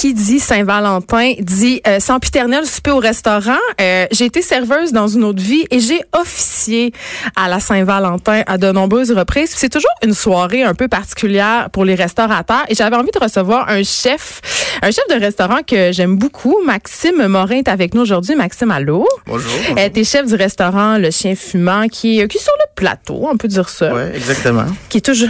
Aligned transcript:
Qui 0.00 0.14
dit 0.14 0.40
Saint-Valentin 0.40 1.34
dit 1.40 1.82
euh, 1.86 2.00
sempiternel 2.00 2.64
souper 2.64 2.90
au 2.90 3.00
restaurant. 3.00 3.58
Euh, 3.78 4.06
j'ai 4.10 4.24
été 4.24 4.40
serveuse 4.40 4.92
dans 4.92 5.08
une 5.08 5.24
autre 5.24 5.42
vie 5.42 5.66
et 5.70 5.78
j'ai 5.78 6.00
officié 6.18 6.94
à 7.36 7.50
la 7.50 7.60
Saint-Valentin 7.60 8.42
à 8.46 8.56
de 8.56 8.72
nombreuses 8.72 9.12
reprises. 9.12 9.52
C'est 9.54 9.68
toujours 9.68 9.90
une 10.02 10.14
soirée 10.14 10.62
un 10.62 10.72
peu 10.72 10.88
particulière 10.88 11.68
pour 11.68 11.84
les 11.84 11.94
restaurateurs 11.94 12.64
et 12.70 12.74
j'avais 12.74 12.96
envie 12.96 13.10
de 13.12 13.18
recevoir 13.18 13.68
un 13.68 13.82
chef, 13.82 14.40
un 14.80 14.90
chef 14.90 15.04
de 15.10 15.22
restaurant 15.22 15.58
que 15.66 15.92
j'aime 15.92 16.16
beaucoup. 16.16 16.56
Maxime 16.64 17.26
Morin 17.26 17.56
est 17.56 17.68
avec 17.68 17.92
nous 17.92 18.00
aujourd'hui. 18.00 18.36
Maxime, 18.36 18.70
allô? 18.70 19.06
Bonjour. 19.26 19.52
Euh, 19.76 19.90
T'es 19.92 20.04
chef 20.04 20.24
du 20.24 20.34
restaurant 20.34 20.96
Le 20.96 21.10
Chien 21.10 21.34
Fumant 21.34 21.88
qui, 21.88 22.26
qui 22.26 22.38
est 22.38 22.42
sur 22.42 22.54
le 22.58 22.74
plateau, 22.74 23.28
on 23.30 23.36
peut 23.36 23.48
dire 23.48 23.68
ça. 23.68 23.92
Oui, 23.92 24.02
exactement. 24.14 24.64
Qui 24.88 24.96
est 24.96 25.04
toujours 25.04 25.28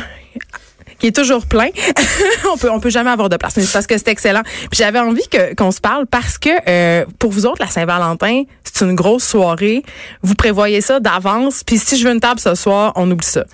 qui 1.01 1.09
est 1.09 1.17
toujours 1.17 1.47
plein. 1.47 1.69
on 2.53 2.57
peut 2.57 2.71
on 2.71 2.79
peut 2.79 2.91
jamais 2.91 3.11
avoir 3.11 3.29
de 3.29 3.37
place, 3.37 3.57
mais 3.57 3.65
c'est 3.65 3.73
parce 3.73 3.87
que 3.87 3.99
c'est 3.99 4.09
excellent. 4.09 4.43
Puis 4.43 4.79
j'avais 4.79 5.01
envie 5.01 5.27
que 5.29 5.55
qu'on 5.55 5.73
se 5.73 5.81
parle 5.81 6.07
parce 6.07 6.39
que 6.39 6.51
euh, 6.69 7.05
pour 7.19 7.33
vous 7.33 7.47
autres 7.47 7.61
la 7.61 7.69
Saint-Valentin, 7.69 8.45
c'est 8.63 8.85
une 8.85 8.95
grosse 8.95 9.25
soirée. 9.25 9.83
Vous 10.23 10.35
prévoyez 10.35 10.81
ça 10.81 11.01
d'avance. 11.01 11.65
Puis 11.65 11.79
si 11.79 11.99
je 11.99 12.07
veux 12.07 12.13
une 12.13 12.21
table 12.21 12.39
ce 12.39 12.55
soir, 12.55 12.93
on 12.97 13.11
oublie 13.11 13.27
ça. 13.27 13.45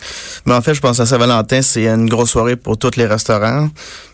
Mais 0.44 0.54
en 0.54 0.60
fait, 0.60 0.74
je 0.74 0.80
pense 0.80 1.00
à 1.00 1.06
Saint-Valentin, 1.06 1.62
c'est 1.62 1.86
une 1.86 2.08
grosse 2.08 2.30
soirée 2.30 2.56
pour 2.56 2.76
tous 2.76 2.96
les 2.96 3.06
restaurants. 3.06 3.68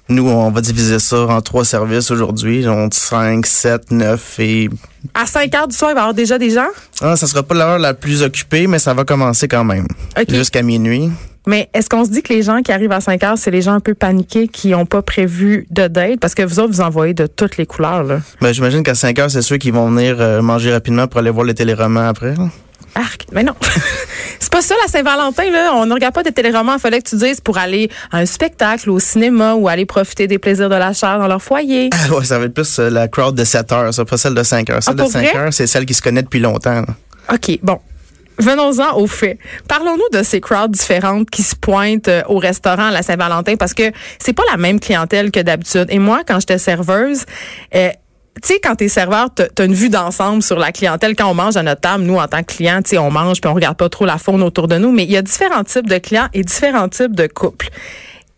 Nous, 0.08 0.28
on 0.28 0.50
va 0.50 0.60
diviser 0.60 0.98
ça 0.98 1.26
en 1.26 1.40
trois 1.40 1.64
services 1.64 2.10
aujourd'hui. 2.10 2.64
Donc 2.64 2.94
5, 2.94 3.46
7, 3.46 3.90
9 3.92 4.40
et... 4.40 4.68
À 5.14 5.26
5 5.26 5.54
heures 5.54 5.68
du 5.68 5.76
soir, 5.76 5.90
il 5.90 5.94
va 5.94 6.00
y 6.00 6.02
avoir 6.02 6.14
déjà 6.14 6.38
des 6.38 6.50
gens? 6.50 6.68
Ah, 7.00 7.16
ça 7.16 7.26
sera 7.26 7.42
pas 7.42 7.54
l'heure 7.54 7.78
la 7.78 7.94
plus 7.94 8.22
occupée, 8.22 8.66
mais 8.66 8.78
ça 8.78 8.94
va 8.94 9.04
commencer 9.04 9.48
quand 9.48 9.64
même. 9.64 9.86
Jusqu'à 10.28 10.62
minuit. 10.62 11.10
Mais 11.46 11.68
est-ce 11.74 11.88
qu'on 11.88 12.04
se 12.04 12.10
dit 12.10 12.22
que 12.22 12.32
les 12.32 12.42
gens 12.42 12.62
qui 12.62 12.70
arrivent 12.72 12.92
à 12.92 13.00
5 13.00 13.22
heures, 13.24 13.38
c'est 13.38 13.50
les 13.50 13.62
gens 13.62 13.72
un 13.72 13.80
peu 13.80 13.94
paniqués 13.94 14.46
qui 14.48 14.68
n'ont 14.68 14.86
pas 14.86 15.02
prévu 15.02 15.66
de 15.70 15.88
date? 15.88 16.20
Parce 16.20 16.34
que 16.34 16.42
vous 16.42 16.60
autres, 16.60 16.72
vous 16.72 16.80
envoyez 16.80 17.14
de 17.14 17.26
toutes 17.26 17.56
les 17.56 17.66
couleurs, 17.66 18.04
là. 18.04 18.20
Ben, 18.40 18.52
j'imagine 18.52 18.82
qu'à 18.82 18.94
5 18.94 19.18
heures, 19.18 19.30
c'est 19.30 19.42
ceux 19.42 19.56
qui 19.56 19.70
vont 19.72 19.90
venir 19.90 20.16
euh, 20.20 20.40
manger 20.42 20.72
rapidement 20.72 21.06
pour 21.08 21.18
aller 21.20 21.30
voir 21.30 21.44
les 21.44 21.54
téléromans 21.54 22.06
après. 22.08 22.34
là. 22.36 22.48
Arc. 22.94 23.26
Mais 23.32 23.42
non. 23.42 23.54
c'est 24.38 24.52
pas 24.52 24.60
ça, 24.60 24.74
la 24.84 24.86
Saint-Valentin, 24.92 25.50
là. 25.50 25.72
On 25.74 25.86
ne 25.86 25.94
regarde 25.94 26.14
pas 26.14 26.22
des 26.22 26.30
téléromans. 26.32 26.74
Il 26.76 26.80
fallait 26.80 27.00
que 27.00 27.08
tu 27.08 27.16
dises 27.16 27.40
pour 27.40 27.56
aller 27.56 27.90
à 28.12 28.18
un 28.18 28.26
spectacle, 28.26 28.90
au 28.90 28.98
cinéma 29.00 29.54
ou 29.54 29.66
aller 29.66 29.86
profiter 29.86 30.26
des 30.26 30.38
plaisirs 30.38 30.68
de 30.68 30.74
la 30.74 30.92
chair 30.92 31.18
dans 31.18 31.26
leur 31.26 31.42
foyer. 31.42 31.88
Ah 31.92 32.14
ouais, 32.14 32.24
ça 32.24 32.38
va 32.38 32.44
être 32.44 32.54
plus 32.54 32.78
euh, 32.78 32.90
la 32.90 33.08
crowd 33.08 33.34
de 33.34 33.44
7 33.44 33.72
heures, 33.72 33.94
ça, 33.94 34.04
pas 34.04 34.18
celle 34.18 34.34
de 34.34 34.42
5 34.42 34.68
heures. 34.70 34.82
Celle 34.82 34.92
Ah, 34.92 34.94
de 34.96 35.02
pour 35.02 35.10
5 35.10 35.20
vrai? 35.26 35.36
heures, 35.38 35.52
c'est 35.54 35.66
celle 35.66 35.86
qui 35.86 35.94
se 35.94 36.02
connaît 36.02 36.22
depuis 36.22 36.40
longtemps. 36.40 36.82
là. 36.82 36.86
OK, 37.32 37.58
bon. 37.62 37.78
Venons-en 38.38 38.96
aux 38.96 39.06
faits. 39.06 39.38
Parlons-nous 39.68 40.18
de 40.18 40.22
ces 40.22 40.40
crowds 40.40 40.70
différentes 40.70 41.30
qui 41.30 41.42
se 41.42 41.54
pointent 41.54 42.08
euh, 42.08 42.22
au 42.28 42.38
restaurant 42.38 42.86
à 42.86 42.90
la 42.90 43.02
Saint-Valentin 43.02 43.56
parce 43.56 43.74
que 43.74 43.92
c'est 44.18 44.32
pas 44.32 44.42
la 44.50 44.56
même 44.56 44.80
clientèle 44.80 45.30
que 45.30 45.40
d'habitude. 45.40 45.86
Et 45.90 45.98
moi, 45.98 46.22
quand 46.26 46.40
j'étais 46.40 46.58
serveuse, 46.58 47.24
euh, 47.74 47.90
tu 48.42 48.54
sais, 48.54 48.60
quand 48.60 48.76
t'es 48.76 48.88
serveur, 48.88 49.28
t'as 49.34 49.44
as 49.58 49.64
une 49.64 49.74
vue 49.74 49.90
d'ensemble 49.90 50.42
sur 50.42 50.58
la 50.58 50.72
clientèle. 50.72 51.14
Quand 51.14 51.30
on 51.30 51.34
mange 51.34 51.56
à 51.56 51.62
notre 51.62 51.82
table, 51.82 52.04
nous, 52.04 52.16
en 52.16 52.26
tant 52.26 52.42
que 52.42 52.54
clients, 52.54 52.80
tu 52.82 52.90
sais, 52.90 52.98
on 52.98 53.10
mange 53.10 53.40
puis 53.40 53.50
on 53.50 53.54
regarde 53.54 53.76
pas 53.76 53.88
trop 53.88 54.06
la 54.06 54.18
faune 54.18 54.42
autour 54.42 54.68
de 54.68 54.78
nous. 54.78 54.90
Mais 54.90 55.04
il 55.04 55.10
y 55.10 55.16
a 55.16 55.22
différents 55.22 55.64
types 55.64 55.88
de 55.88 55.98
clients 55.98 56.28
et 56.32 56.42
différents 56.42 56.88
types 56.88 57.14
de 57.14 57.26
couples. 57.26 57.68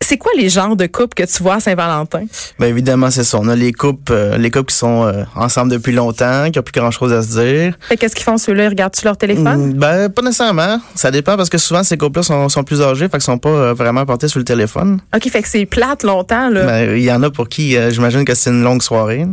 C'est 0.01 0.17
quoi 0.17 0.31
les 0.37 0.49
genres 0.49 0.75
de 0.75 0.85
couples 0.85 1.15
que 1.15 1.23
tu 1.23 1.41
vois 1.41 1.55
à 1.55 1.59
Saint-Valentin? 1.59 2.25
Ben 2.59 2.67
évidemment, 2.67 3.09
c'est 3.09 3.23
ça. 3.23 3.39
On 3.41 3.47
a 3.47 3.55
les 3.55 3.71
couples, 3.73 4.11
euh, 4.13 4.37
les 4.37 4.51
couples 4.51 4.67
qui 4.71 4.75
sont 4.75 5.03
euh, 5.05 5.23
ensemble 5.35 5.71
depuis 5.71 5.93
longtemps, 5.93 6.51
qui 6.51 6.59
ont 6.59 6.61
plus 6.63 6.79
grand 6.79 6.91
chose 6.91 7.11
à 7.11 7.23
se 7.23 7.39
dire. 7.39 7.73
Fait 7.79 7.97
qu'est-ce 7.97 8.13
qu'ils 8.13 8.23
font 8.25 8.37
ceux-là? 8.37 8.65
Ils 8.65 8.69
regardent-tu 8.69 9.03
leur 9.05 9.17
téléphone? 9.17 9.69
Mm, 9.69 9.73
Ben 9.73 10.09
pas 10.09 10.21
nécessairement. 10.21 10.79
Ça 10.93 11.09
dépend 11.09 11.37
parce 11.37 11.49
que 11.49 11.57
souvent 11.57 11.83
ces 11.83 11.97
couples-là 11.97 12.23
sont, 12.23 12.49
sont 12.49 12.63
plus 12.63 12.81
âgés, 12.81 13.05
fait 13.05 13.17
qu'ils 13.17 13.21
sont 13.21 13.39
pas 13.39 13.49
euh, 13.49 13.73
vraiment 13.73 14.05
portés 14.05 14.27
sur 14.27 14.37
le 14.39 14.45
téléphone. 14.45 14.99
OK, 15.15 15.27
fait 15.29 15.41
que 15.41 15.47
c'est 15.47 15.65
plate 15.65 16.03
longtemps, 16.03 16.49
là. 16.49 16.65
Ben 16.65 16.95
il 16.97 17.03
y 17.03 17.11
en 17.11 17.23
a 17.23 17.31
pour 17.31 17.49
qui, 17.49 17.75
j'imagine 17.89 18.25
que 18.25 18.35
c'est 18.35 18.51
une 18.51 18.63
longue 18.63 18.83
soirée. 18.83 19.25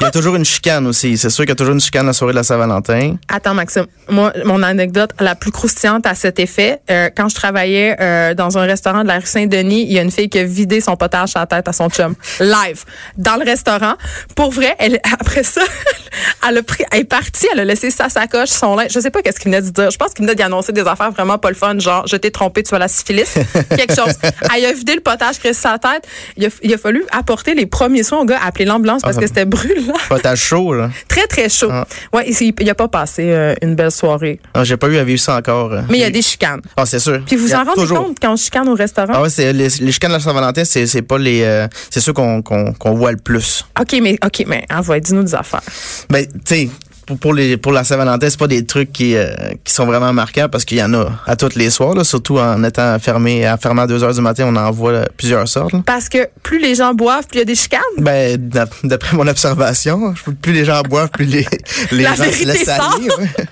Il 0.00 0.04
y 0.04 0.06
a 0.06 0.10
toujours 0.12 0.36
une 0.36 0.44
chicane 0.44 0.86
aussi. 0.86 1.18
C'est 1.18 1.28
sûr 1.28 1.42
qu'il 1.44 1.50
y 1.50 1.52
a 1.52 1.56
toujours 1.56 1.74
une 1.74 1.80
chicane 1.80 2.06
la 2.06 2.12
soirée 2.12 2.32
de 2.32 2.36
la 2.38 2.44
Saint-Valentin. 2.44 3.16
Attends, 3.28 3.52
Maxime. 3.54 3.86
Moi, 4.08 4.32
mon 4.44 4.62
anecdote 4.62 5.10
la 5.18 5.34
plus 5.34 5.50
croustillante 5.50 6.06
à 6.06 6.14
cet 6.14 6.38
effet, 6.38 6.80
quand 7.16 7.28
je 7.28 7.34
travaillais 7.34 8.34
dans 8.36 8.56
un 8.58 8.62
restaurant 8.62 9.02
de 9.02 9.08
la 9.08 9.18
rue 9.18 9.26
Saint-Denis, 9.26 9.87
il 9.88 9.94
y 9.94 9.98
a 9.98 10.02
une 10.02 10.10
fille 10.10 10.28
qui 10.28 10.38
a 10.38 10.44
vidé 10.44 10.80
son 10.80 10.96
potage 10.96 11.32
à 11.34 11.40
la 11.40 11.46
tête 11.46 11.66
à 11.68 11.72
son 11.72 11.88
chum. 11.88 12.14
Live. 12.40 12.84
Dans 13.16 13.36
le 13.36 13.44
restaurant. 13.44 13.94
Pour 14.36 14.50
vrai, 14.50 14.74
elle, 14.78 15.00
après 15.20 15.42
ça, 15.42 15.62
elle, 16.48 16.58
a 16.58 16.62
pris, 16.62 16.84
elle 16.92 17.00
est 17.00 17.04
partie, 17.04 17.46
elle 17.52 17.60
a 17.60 17.64
laissé 17.64 17.90
sa 17.90 18.08
sacoche, 18.08 18.48
son 18.50 18.76
linge. 18.76 18.90
Je 18.92 19.00
sais 19.00 19.10
pas 19.10 19.22
qu'est-ce 19.22 19.38
qu'il 19.40 19.50
venait 19.50 19.62
de 19.62 19.70
dire. 19.70 19.90
Je 19.90 19.96
pense 19.96 20.12
qu'il 20.14 20.24
venait 20.24 20.34
d'y 20.34 20.42
annoncer 20.42 20.72
des 20.72 20.82
affaires 20.86 21.10
vraiment 21.10 21.38
pas 21.38 21.48
le 21.50 21.54
fun, 21.56 21.78
genre, 21.78 22.06
je 22.06 22.16
t'ai 22.16 22.30
trompé, 22.30 22.62
tu 22.62 22.74
as 22.74 22.78
la 22.78 22.88
syphilis. 22.88 23.34
Quelque 23.70 23.94
chose. 23.94 24.14
Elle 24.54 24.64
a 24.64 24.72
vidé 24.72 24.94
le 24.94 25.00
potage 25.00 25.38
qui 25.38 25.52
sa 25.54 25.78
tête. 25.78 26.06
Il 26.36 26.46
a, 26.46 26.48
il 26.62 26.72
a 26.74 26.78
fallu 26.78 27.04
apporter 27.10 27.54
les 27.54 27.66
premiers 27.66 28.02
soins 28.02 28.20
au 28.20 28.24
gars, 28.24 28.38
appeler 28.44 28.64
l'ambulance 28.64 29.02
parce 29.02 29.16
Ah. 29.16 29.20
que 29.20 29.26
c'était 29.26 29.44
brûlant. 29.46 29.94
Potage 30.08 30.38
chaud, 30.40 30.74
là. 30.74 30.90
Très, 31.08 31.26
très 31.26 31.48
chaud. 31.48 31.68
Ah. 31.72 31.86
Ouais, 32.12 32.28
il, 32.28 32.52
il 32.60 32.70
a 32.70 32.74
pas 32.74 32.88
passé 32.88 33.24
euh, 33.30 33.54
une 33.62 33.74
belle 33.74 33.90
soirée. 33.90 34.40
Ah, 34.54 34.64
J'ai 34.64 34.76
pas 34.76 34.88
eu 34.88 34.98
à 34.98 35.04
vivre 35.04 35.20
ça 35.20 35.36
encore. 35.36 35.72
euh. 35.72 35.82
Mais 35.88 35.98
il 35.98 36.00
y 36.00 36.04
a 36.04 36.10
des 36.10 36.22
chicanes. 36.22 36.60
Ah, 36.76 36.84
c'est 36.86 36.98
sûr. 36.98 37.20
Puis 37.26 37.36
vous 37.36 37.54
en 37.54 37.58
rendez 37.64 37.72
toujours. 37.74 38.04
compte 38.04 38.18
quand 38.20 38.32
on 38.32 38.36
chicane 38.36 38.68
au 38.68 38.74
restaurant? 38.74 39.12
Ah 39.14 39.22
ouais, 39.22 39.30
c'est 39.30 39.52
les, 39.52 39.77
les 39.80 39.92
chicanes 39.92 40.10
de 40.10 40.16
la 40.16 40.20
Saint-Valentin, 40.22 40.64
c'est 40.64 40.86
c'est 40.86 41.02
pas 41.02 41.18
les 41.18 41.42
euh, 41.42 41.66
c'est 41.90 42.00
ceux 42.00 42.12
qu'on 42.12 42.42
qu'on 42.42 42.72
qu'on 42.72 42.94
voit 42.94 43.12
le 43.12 43.18
plus. 43.18 43.64
OK, 43.80 43.96
mais 44.02 44.18
OK, 44.24 44.44
mais 44.46 44.64
envoie, 44.72 45.00
dis-nous 45.00 45.22
des 45.22 45.34
affaires. 45.34 45.62
Ben, 46.10 46.26
tu 46.26 46.32
sais, 46.44 46.70
pour, 47.06 47.18
pour 47.18 47.32
les 47.34 47.56
pour 47.56 47.72
la 47.72 47.84
Saint-Valentin, 47.84 48.28
c'est 48.28 48.38
pas 48.38 48.46
des 48.48 48.66
trucs 48.66 48.92
qui 48.92 49.16
euh, 49.16 49.30
qui 49.64 49.72
sont 49.72 49.86
vraiment 49.86 50.12
marquants 50.12 50.48
parce 50.50 50.64
qu'il 50.66 50.76
y 50.78 50.82
en 50.82 50.92
a 50.92 51.06
à 51.26 51.36
tous 51.36 51.54
les 51.54 51.70
soirs, 51.70 51.94
là, 51.94 52.04
surtout 52.04 52.38
en 52.38 52.62
étant 52.64 52.98
fermé 52.98 53.46
à 53.46 53.56
fermé 53.56 53.80
à 53.82 53.86
2 53.86 54.04
heures 54.04 54.12
du 54.14 54.20
matin, 54.20 54.44
on 54.46 54.56
en 54.56 54.70
voit 54.70 54.92
là, 54.92 55.08
plusieurs 55.16 55.48
sortes. 55.48 55.72
là. 55.72 55.80
Parce 55.86 56.08
que 56.10 56.28
plus 56.42 56.58
les 56.58 56.74
gens 56.74 56.92
boivent, 56.92 57.26
plus 57.26 57.36
il 57.36 57.38
y 57.38 57.42
a 57.42 57.44
des 57.46 57.54
chicanes? 57.54 57.80
Ben, 57.98 58.36
d'ap- 58.36 58.74
d'après 58.84 59.16
mon 59.16 59.26
observation, 59.26 60.12
plus 60.42 60.52
les 60.52 60.64
gens 60.66 60.82
boivent, 60.82 61.10
plus 61.10 61.24
les, 61.24 61.46
les 61.92 62.02
La 62.02 62.10
gens 62.10 62.16
se 62.16 62.22
vérité 62.30 62.44
laissent 62.44 62.64
sort. 62.66 62.96
aller. 62.98 63.08
ouais. 63.08 63.46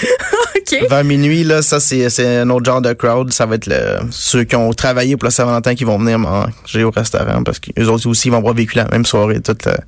OK. 0.56 0.88
Vers 0.88 1.04
minuit, 1.04 1.44
là, 1.44 1.62
ça, 1.62 1.80
c'est 1.80 2.08
c'est 2.10 2.38
un 2.38 2.50
autre 2.50 2.64
genre 2.64 2.80
de 2.80 2.92
crowd. 2.92 3.32
Ça 3.32 3.46
va 3.46 3.56
être 3.56 3.66
le, 3.66 3.98
ceux 4.10 4.44
qui 4.44 4.56
ont 4.56 4.72
travaillé 4.72 5.16
pour 5.16 5.24
la 5.26 5.30
Saint-Valentin 5.30 5.74
qui 5.74 5.84
vont 5.84 5.98
venir 5.98 6.18
manger 6.18 6.84
au 6.84 6.90
restaurant 6.90 7.42
parce 7.42 7.58
qu'eux 7.58 7.86
autres 7.86 8.08
aussi, 8.08 8.28
ils 8.28 8.30
vont 8.30 8.38
avoir 8.38 8.54
vécu 8.54 8.76
la 8.76 8.86
même 8.88 9.04
soirée 9.04 9.40
toute 9.40 9.64
la, 9.64 9.78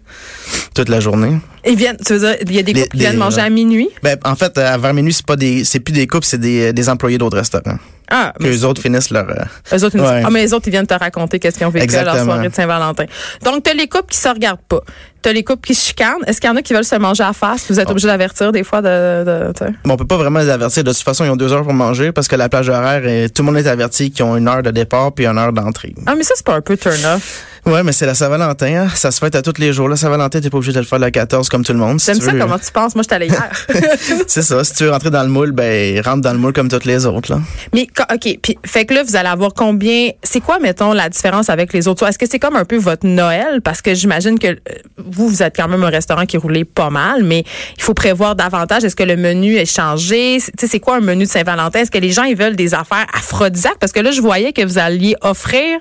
toute 0.75 0.88
la 0.88 1.00
journée. 1.00 1.38
Ils 1.66 1.76
viennent, 1.76 1.97
tu 2.04 2.12
veux 2.12 2.19
dire, 2.19 2.37
il 2.43 2.53
y 2.54 2.59
a 2.59 2.62
des 2.62 2.72
Les- 2.72 2.81
couples 2.82 2.93
qui 2.97 2.98
viennent 2.98 3.16
manger 3.16 3.41
euh, 3.41 3.44
à 3.47 3.50
minuit? 3.50 3.88
Ben, 4.03 4.19
en 4.25 4.34
fait, 4.37 4.56
à 4.59 4.76
vers 4.76 4.93
minuit, 4.94 5.12
c'est 5.14 5.26
pas 5.26 5.37
des, 5.37 5.64
c'est 5.64 5.81
plus 5.81 5.93
des 5.93 6.06
couples, 6.06 6.26
c'est 6.26 6.41
des, 6.41 6.72
des 6.72 6.88
employés 6.88 7.19
d'autres 7.19 7.38
restaurants. 7.38 7.78
Ah, 8.10 8.32
Que 8.38 8.42
mais 8.44 8.50
les 8.50 8.65
autres 8.65 8.82
finissent 8.82 9.10
leur, 9.10 9.28
euh, 9.28 9.76
eux 9.76 9.84
autres, 9.84 9.98
Ouais. 9.98 10.22
ah, 10.25 10.31
mais 10.31 10.42
les 10.42 10.53
autres, 10.53 10.69
ils 10.69 10.70
viennent 10.70 10.87
te 10.87 10.94
raconter 10.94 11.38
qu'est-ce 11.38 11.56
qu'ils 11.59 11.66
ont 11.66 11.70
vécu 11.70 11.94
à 11.97 12.04
leur 12.04 12.22
soirée 12.22 12.48
de 12.48 12.54
Saint-Valentin. 12.54 13.04
Donc, 13.44 13.62
t'as 13.62 13.72
les 13.75 13.88
couples 13.88 14.10
qui 14.10 14.19
se 14.19 14.28
regardent 14.28 14.60
pas. 14.69 14.81
T'as 15.22 15.32
les 15.32 15.42
couples 15.42 15.66
qui 15.66 15.75
se 15.75 15.87
chicanent. 15.88 16.22
Est-ce 16.26 16.38
qu'il 16.38 16.50
y 16.50 16.53
en 16.53 16.56
a 16.56 16.60
qui 16.60 16.75
veulent 16.75 16.84
se 16.84 16.97
manger 16.97 17.22
à 17.25 17.32
face? 17.32 17.64
Vous 17.70 17.81
êtes 17.81 17.87
Oh. 17.88 17.93
obligé 17.93 18.09
d'avertir 18.09 18.53
des 18.53 18.62
fois 18.62 18.82
de, 18.82 19.25
de, 19.25 19.53
sais. 19.59 19.70
Bon, 19.84 19.94
on 19.94 19.97
peut 19.97 20.06
pas 20.06 20.19
vraiment 20.19 20.38
les 20.41 20.50
avertir. 20.50 20.84
De 20.84 20.93
toute 20.93 21.03
façon, 21.03 21.25
ils 21.25 21.31
ont 21.31 21.37
deux 21.37 21.50
heures 21.53 21.62
pour 21.62 21.72
manger 21.72 22.12
parce 22.12 22.28
que 22.28 22.37
la 22.37 22.50
plage 22.50 22.69
horaire, 22.69 23.06
est- 23.06 23.31
tout 23.34 23.43
le 23.43 23.47
monde 23.50 23.56
est 23.56 23.66
averti 23.69 24.10
qu'ils 24.10 24.25
ont 24.26 24.37
une 24.37 24.48
heure 24.48 24.62
de 24.62 24.70
départ 24.70 25.12
puis 25.12 25.26
une 25.26 25.38
heure 25.38 25.53
d'entrée. 25.54 25.94
Ah, 26.06 26.14
mais 26.14 26.25
ça, 26.25 26.34
c'est 26.37 26.44
pas 26.44 26.54
un 26.56 26.60
peu 26.60 26.76
turn-off. 26.76 27.43
Ouais, 27.66 27.82
mais 27.82 27.92
c'est 27.92 28.04
la 28.04 28.14
Saint-Valentin, 28.14 28.66
hein. 28.84 28.88
Ça 28.94 29.10
se 29.10 29.19
fête 29.19 29.34
à 29.34 29.41
tous 29.41 29.58
les 29.58 29.72
jours. 29.72 29.88
La 29.88 29.97
Saint-Valentin, 29.97 30.38
t'es 30.41 30.50
pas 30.50 30.58
obligé 30.58 30.72
de 30.75 30.80
le 30.80 30.84
faire 30.84 30.98
le 30.98 31.08
14 31.10 31.48
comme 31.48 31.64
tout 31.64 31.72
le 31.72 31.78
monde. 31.78 31.98
Si 31.98 32.06
J'aime 32.12 32.20
ça 32.20 32.32
veux- 32.32 32.38
comment 32.38 32.58
tu 32.58 32.70
penses? 32.70 32.94
Moi, 32.94 33.02
je 33.04 33.08
t'allais 33.08 33.26
hier. 33.28 33.50
C'est 34.26 34.42
ça. 34.42 34.62
Si 34.64 34.75
tu 34.75 34.84
veux 34.84 34.91
rentrer 34.91 35.08
dans 35.10 35.22
le 35.22 35.30
moule, 35.30 35.52
ben, 35.52 35.98
rentre 36.04 36.20
dans 36.20 36.32
le 36.34 36.38
moule 36.38 36.52
comme 36.52 36.69
toutes 36.69 36.84
les 36.84 37.06
autres, 37.06 37.32
là. 37.32 37.41
Mais 37.72 37.86
OK, 38.12 38.38
puis 38.42 38.58
fait 38.66 38.84
que 38.84 38.92
là 38.92 39.02
vous 39.02 39.16
allez 39.16 39.28
avoir 39.30 39.54
combien 39.54 40.10
c'est 40.22 40.41
quoi 40.41 40.58
mettons 40.58 40.92
la 40.92 41.08
différence 41.08 41.48
avec 41.48 41.72
les 41.72 41.88
autres? 41.88 42.06
Est-ce 42.06 42.19
que 42.19 42.26
c'est 42.30 42.38
comme 42.38 42.56
un 42.56 42.66
peu 42.66 42.76
votre 42.76 43.06
Noël? 43.06 43.62
Parce 43.62 43.81
que 43.81 43.94
j'imagine 43.94 44.38
que 44.38 44.48
euh, 44.48 44.56
vous 44.98 45.28
vous 45.28 45.42
êtes 45.42 45.56
quand 45.56 45.69
même 45.69 45.82
un 45.84 45.88
restaurant 45.88 46.26
qui 46.26 46.36
roulait 46.36 46.64
pas 46.64 46.91
mal 46.91 47.22
mais 47.25 47.44
il 47.76 47.82
faut 47.82 47.94
prévoir 47.94 48.34
davantage 48.37 48.84
est-ce 48.84 48.96
que 48.96 49.02
le 49.05 49.17
menu 49.17 49.56
est 49.56 49.64
changé? 49.67 50.38
Tu 50.40 50.52
sais 50.60 50.67
c'est 50.67 50.81
quoi 50.81 50.96
un 50.96 51.00
menu 51.00 51.25
de 51.25 51.31
Saint-Valentin? 51.31 51.81
Est-ce 51.81 51.90
que 51.90 51.99
les 51.99 52.10
gens 52.10 52.25
ils 52.25 52.37
veulent 52.37 52.56
des 52.56 52.75
affaires 52.75 53.06
aphrodisiaques? 53.17 53.78
Parce 53.81 53.93
que 53.93 54.00
là 54.00 54.10
je 54.10 54.20
voyais 54.20 54.52
que 54.52 54.64
vous 54.64 54.78
alliez 54.78 55.17
offrir 55.22 55.78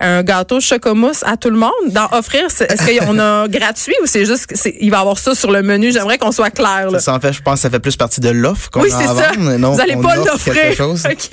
un 0.00 0.22
gâteau 0.22 0.60
chocomousse 0.60 1.23
à 1.24 1.36
tout 1.36 1.50
le 1.50 1.56
monde. 1.58 1.70
Dans 1.88 2.08
offrir? 2.12 2.44
Est-ce 2.46 2.98
qu'on 3.04 3.18
a 3.18 3.48
gratuit 3.48 3.94
ou 4.02 4.06
c'est 4.06 4.24
juste 4.24 4.46
il 4.80 4.90
va 4.90 4.98
y 4.98 5.00
avoir 5.00 5.18
ça 5.18 5.34
sur 5.34 5.50
le 5.50 5.62
menu? 5.62 5.92
J'aimerais 5.92 6.18
qu'on 6.18 6.32
soit 6.32 6.50
clair 6.50 6.90
là. 6.90 6.98
Ça, 7.00 7.14
en 7.14 7.20
fait, 7.20 7.32
je 7.32 7.42
pense 7.42 7.54
que 7.54 7.60
ça 7.62 7.70
fait 7.70 7.80
plus 7.80 7.96
partie 7.96 8.20
de 8.20 8.30
l'offre 8.30 8.70
qu'on 8.70 8.82
Oui, 8.82 8.92
a 8.92 8.98
à 8.98 9.06
ça. 9.06 9.32
vendre, 9.32 9.50
et 9.52 9.58
non? 9.58 9.72
Vous 9.72 9.80
allez 9.80 9.94
qu'on 9.94 10.02
pas 10.02 10.16
l'offrir. 10.16 10.80
OK. 10.80 11.28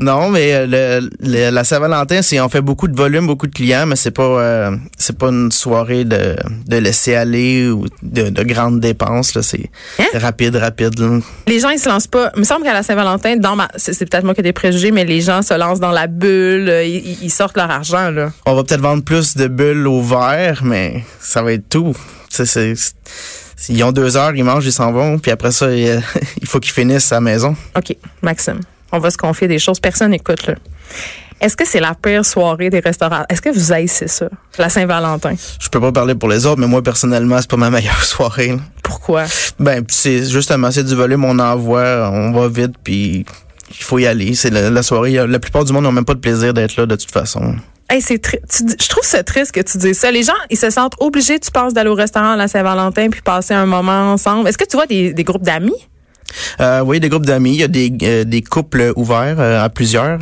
Non, 0.00 0.28
mais 0.30 0.52
euh, 0.54 0.66
le, 1.00 1.10
le- 1.20 1.50
la 1.50 1.64
Saint-Valentin, 1.64 2.22
c'est 2.22 2.38
on 2.40 2.48
fait 2.48 2.60
beaucoup 2.60 2.86
de 2.86 2.96
volume, 2.96 3.26
beaucoup 3.26 3.48
de 3.48 3.52
clients, 3.54 3.84
mais 3.84 3.96
c'est 3.96 4.12
pas 4.12 4.22
euh, 4.22 4.76
c'est 4.96 5.18
pas 5.18 5.28
une 5.28 5.50
soirée 5.50 6.04
de, 6.04 6.36
de 6.66 6.76
laisser 6.76 7.16
aller 7.16 7.68
ou 7.68 7.86
de, 8.02 8.28
de 8.30 8.42
grandes 8.44 8.78
dépenses. 8.78 9.34
Là, 9.34 9.42
c'est 9.42 9.70
Hein? 9.98 10.04
rapide, 10.14 10.54
rapide. 10.54 10.98
là. 11.00 11.18
les 11.48 11.58
gens 11.58 11.70
ils 11.70 11.80
se 11.80 11.88
lancent 11.88 12.06
pas. 12.06 12.30
Il 12.36 12.40
me 12.40 12.44
semble 12.44 12.62
qu'à 12.64 12.72
la 12.74 12.84
Saint-Valentin, 12.84 13.36
dans 13.36 13.56
ma, 13.56 13.68
c'est, 13.76 13.98
peut-être 14.08 14.22
moi 14.24 14.34
qui 14.34 14.40
ai 14.40 14.44
des 14.44 14.52
préjugés, 14.52 14.92
mais 14.92 15.04
les 15.04 15.20
gens 15.20 15.42
se 15.42 15.54
lancent 15.54 15.80
dans 15.80 15.90
la 15.90 16.06
bulle, 16.06 16.68
euh, 16.68 16.84
ils, 16.84 17.24
ils 17.24 17.30
sortent 17.30 17.56
leur 17.56 17.70
argent 17.70 18.10
là. 18.10 18.30
On 18.46 18.54
va 18.54 18.62
peut-être 18.62 18.80
vendre 18.80 19.02
plus 19.02 19.36
de 19.36 19.48
bulles 19.48 19.86
au 19.88 20.00
verre, 20.00 20.60
mais 20.62 21.02
ça 21.20 21.42
va 21.42 21.52
être 21.54 21.68
tout. 21.68 21.96
c'est, 22.28 22.74
ils 23.68 23.82
ont 23.82 23.90
deux 23.90 24.16
heures, 24.16 24.34
ils 24.36 24.44
mangent, 24.44 24.64
ils 24.66 24.72
s'en 24.72 24.92
vont, 24.92 25.18
puis 25.18 25.32
après 25.32 25.50
ça, 25.50 25.74
il, 25.74 26.00
il 26.40 26.46
faut 26.46 26.60
qu'ils 26.60 26.72
finissent 26.72 27.10
à 27.10 27.16
la 27.16 27.20
maison. 27.20 27.56
OK, 27.76 27.96
Maxime, 28.22 28.60
on 28.92 28.98
va 28.98 29.10
se 29.10 29.16
confier 29.18 29.48
des 29.48 29.58
choses. 29.58 29.80
Personne 29.80 30.10
n'écoute, 30.10 30.46
là. 30.46 30.54
Est-ce 31.40 31.56
que 31.56 31.64
c'est 31.64 31.78
la 31.78 31.94
pire 31.94 32.24
soirée 32.24 32.68
des 32.68 32.80
restaurants? 32.80 33.22
Est-ce 33.28 33.40
que 33.40 33.50
vous 33.50 33.72
haïssez 33.72 34.08
ça, 34.08 34.28
la 34.58 34.68
Saint-Valentin? 34.68 35.34
Je 35.60 35.68
peux 35.68 35.80
pas 35.80 35.92
parler 35.92 36.16
pour 36.16 36.28
les 36.28 36.44
autres, 36.46 36.60
mais 36.60 36.66
moi, 36.66 36.82
personnellement, 36.82 37.38
c'est 37.40 37.50
pas 37.50 37.56
ma 37.56 37.70
meilleure 37.78 38.02
soirée. 38.02 38.48
là. 38.48 38.58
Pourquoi? 38.82 39.24
Ben, 39.60 39.84
c'est 39.88 40.24
justement, 40.24 40.70
c'est 40.72 40.82
du 40.82 40.94
volume, 40.96 41.24
on 41.24 41.38
envoie, 41.38 42.10
on 42.12 42.32
va 42.32 42.48
vite, 42.48 42.74
puis 42.82 43.24
il 43.70 43.84
faut 43.84 43.98
y 43.98 44.06
aller. 44.06 44.34
C'est 44.34 44.50
la, 44.50 44.68
la 44.70 44.82
soirée. 44.82 45.12
La 45.28 45.38
plupart 45.38 45.64
du 45.64 45.72
monde 45.72 45.84
n'ont 45.84 45.92
même 45.92 46.04
pas 46.04 46.14
de 46.14 46.20
plaisir 46.20 46.52
d'être 46.54 46.76
là, 46.76 46.86
de 46.86 46.96
toute 46.96 47.10
façon. 47.12 47.54
Hey, 47.90 48.02
c'est 48.02 48.20
je 48.22 48.88
trouve 48.88 49.04
ça 49.04 49.22
triste 49.22 49.52
que 49.52 49.60
tu 49.60 49.78
dises 49.78 49.98
ça. 49.98 50.10
Les 50.10 50.22
gens, 50.22 50.32
ils 50.50 50.58
se 50.58 50.68
sentent 50.70 50.94
obligés, 50.98 51.38
tu 51.38 51.50
penses, 51.50 51.72
d'aller 51.72 51.88
au 51.88 51.94
restaurant 51.94 52.32
à 52.32 52.36
la 52.36 52.48
Saint-Valentin 52.48 53.08
puis 53.10 53.22
passer 53.22 53.54
un 53.54 53.64
moment 53.64 54.12
ensemble. 54.12 54.48
Est-ce 54.48 54.58
que 54.58 54.66
tu 54.66 54.76
vois 54.76 54.86
des, 54.86 55.12
des 55.14 55.24
groupes 55.24 55.44
d'amis? 55.44 55.88
Euh, 56.60 56.80
oui, 56.80 57.00
des 57.00 57.08
groupes 57.08 57.26
d'amis, 57.26 57.54
il 57.54 57.60
y 57.60 57.64
a 57.64 57.68
des, 57.68 57.92
euh, 58.02 58.40
couples 58.48 58.92
ouverts 58.96 59.40
euh, 59.40 59.64
à 59.64 59.68
plusieurs. 59.68 60.18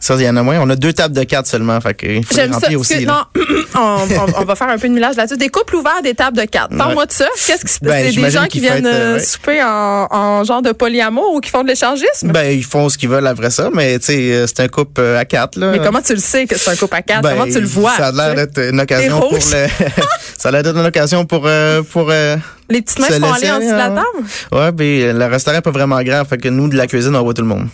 Ça, 0.00 0.14
il 0.16 0.22
y 0.22 0.28
en 0.28 0.36
a 0.36 0.42
moins. 0.42 0.58
On 0.60 0.70
a 0.70 0.76
deux 0.76 0.92
tables 0.94 1.14
de 1.14 1.22
quatre 1.24 1.46
seulement, 1.46 1.78
fait 1.80 1.92
que 1.94 2.06
faut 2.22 2.34
J'aime 2.34 2.52
ça. 2.54 2.68
que- 2.68 2.74
aussi. 2.76 3.04
non, 3.04 3.22
on, 3.76 3.78
on- 3.78 4.40
on 4.40 4.44
va 4.44 4.54
faire 4.56 4.68
un 4.70 4.78
peu 4.78 4.88
de 4.88 4.94
millage 4.94 5.16
là-dessus. 5.16 5.36
Des 5.36 5.50
couples 5.50 5.76
ouverts, 5.76 6.00
des 6.02 6.14
tables 6.14 6.36
de 6.38 6.44
quatre. 6.44 6.74
Parle-moi 6.76 7.04
de 7.06 7.12
ça. 7.12 7.26
Qu'est-ce 7.46 7.64
qui 7.64 7.72
se 7.72 7.80
passe? 7.80 7.88
Ben, 7.90 8.10
c'est 8.12 8.20
des 8.20 8.30
gens 8.30 8.46
qui 8.46 8.60
viennent 8.60 8.86
euh, 8.86 8.92
euh, 8.92 9.14
ouais. 9.16 9.20
souper 9.24 9.62
en, 9.62 10.06
en 10.10 10.44
genre 10.44 10.62
de 10.62 10.72
polyamour 10.72 11.34
ou 11.34 11.40
qui 11.40 11.50
font 11.50 11.62
de 11.62 11.68
l'échangisme? 11.68 12.32
Ben, 12.32 12.50
ils 12.50 12.64
font 12.64 12.88
ce 12.88 12.96
qu'ils 12.96 13.10
veulent 13.10 13.26
après 13.26 13.50
ça, 13.50 13.68
mais 13.74 13.98
tu 13.98 14.06
sais, 14.06 14.16
euh, 14.32 14.46
c'est 14.46 14.60
un 14.60 14.68
couple 14.68 15.02
à 15.02 15.24
quatre, 15.26 15.56
là. 15.58 15.70
Mais 15.72 15.78
comment 15.78 16.00
tu 16.00 16.14
le 16.14 16.20
sais 16.20 16.46
que 16.46 16.56
c'est 16.58 16.70
un 16.70 16.76
couple 16.76 16.96
à 16.96 17.02
quatre? 17.02 17.22
Ben, 17.22 17.32
comment 17.36 17.44
tu 17.52 17.60
le 17.60 17.66
vois? 17.66 17.92
Ça 17.96 18.06
a 18.08 18.12
l'air 18.12 18.34
d'être 18.34 18.58
une 18.58 18.80
occasion 18.80 19.20
pour 19.20 19.32
le. 19.34 19.38
ça 20.38 20.48
a 20.48 20.52
l'air 20.52 20.62
d'être 20.62 20.76
une 20.78 20.86
occasion 20.86 21.26
pour 21.26 21.42
euh, 21.46 21.82
pour. 21.82 22.08
euh, 22.10 22.36
Les 22.70 22.80
petites 22.80 23.00
mains 23.00 23.06
se 23.08 23.12
font 23.20 23.32
aller 23.32 23.50
en 23.50 23.58
dessous 23.58 23.70
de 23.70 23.76
la 23.76 23.88
table? 23.88 24.72
Ouais, 24.80 24.84
euh, 25.04 25.12
le 25.12 25.24
restaurant 25.26 25.58
est 25.58 25.62
pas 25.62 25.70
vraiment 25.70 26.00
grand, 26.02 26.24
fait 26.24 26.38
que 26.38 26.48
nous 26.48 26.68
de 26.68 26.76
la 26.76 26.86
cuisine 26.86 27.14
on 27.14 27.22
voit 27.22 27.34
tout 27.34 27.42
le 27.42 27.48
monde. 27.48 27.68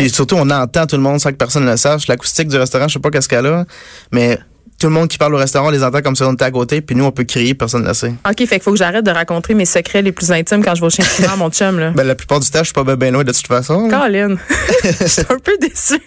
Puis 0.00 0.08
surtout 0.08 0.36
on 0.36 0.48
entend 0.48 0.86
tout 0.86 0.96
le 0.96 1.02
monde 1.02 1.20
sans 1.20 1.30
que 1.30 1.36
personne 1.36 1.66
ne 1.66 1.72
le 1.72 1.76
sache. 1.76 2.06
L'acoustique 2.06 2.48
du 2.48 2.56
restaurant, 2.56 2.88
je 2.88 2.94
sais 2.94 3.00
pas 3.00 3.10
qu'est-ce 3.10 3.28
qu'elle 3.28 3.44
a, 3.44 3.66
mais 4.12 4.38
tout 4.80 4.86
le 4.88 4.92
monde 4.94 5.08
qui 5.08 5.18
parle 5.18 5.34
au 5.34 5.38
restaurant, 5.38 5.68
on 5.68 5.70
les 5.70 5.84
entend 5.84 6.00
comme 6.00 6.16
si 6.16 6.22
on 6.22 6.32
était 6.32 6.44
à 6.44 6.50
côté, 6.50 6.80
puis 6.80 6.96
nous 6.96 7.04
on 7.04 7.12
peut 7.12 7.24
crier, 7.24 7.54
personne 7.54 7.82
ne 7.82 7.88
le 7.88 7.94
sait. 7.94 8.14
OK, 8.28 8.38
fait 8.38 8.46
qu'il 8.46 8.62
faut 8.62 8.72
que 8.72 8.78
j'arrête 8.78 9.04
de 9.04 9.10
raconter 9.10 9.54
mes 9.54 9.64
secrets 9.66 10.02
les 10.02 10.10
plus 10.12 10.32
intimes 10.32 10.64
quand 10.64 10.74
je 10.74 10.80
vais 10.80 10.86
au 10.86 10.90
chien 10.90 11.04
à 11.32 11.36
mon 11.36 11.50
chum, 11.50 11.78
là. 11.78 11.90
Ben 11.90 12.06
la 12.06 12.14
plupart 12.14 12.40
du 12.40 12.48
temps, 12.50 12.60
je 12.60 12.64
suis 12.64 12.72
pas 12.72 12.82
ben 12.84 13.12
loin 13.12 13.22
de 13.24 13.32
toute 13.32 13.46
façon. 13.46 13.88
là. 13.88 14.00
Colin, 14.06 14.36
je 15.00 15.06
suis 15.06 15.22
un 15.22 15.38
peu 15.38 15.52
déçue. 15.60 16.00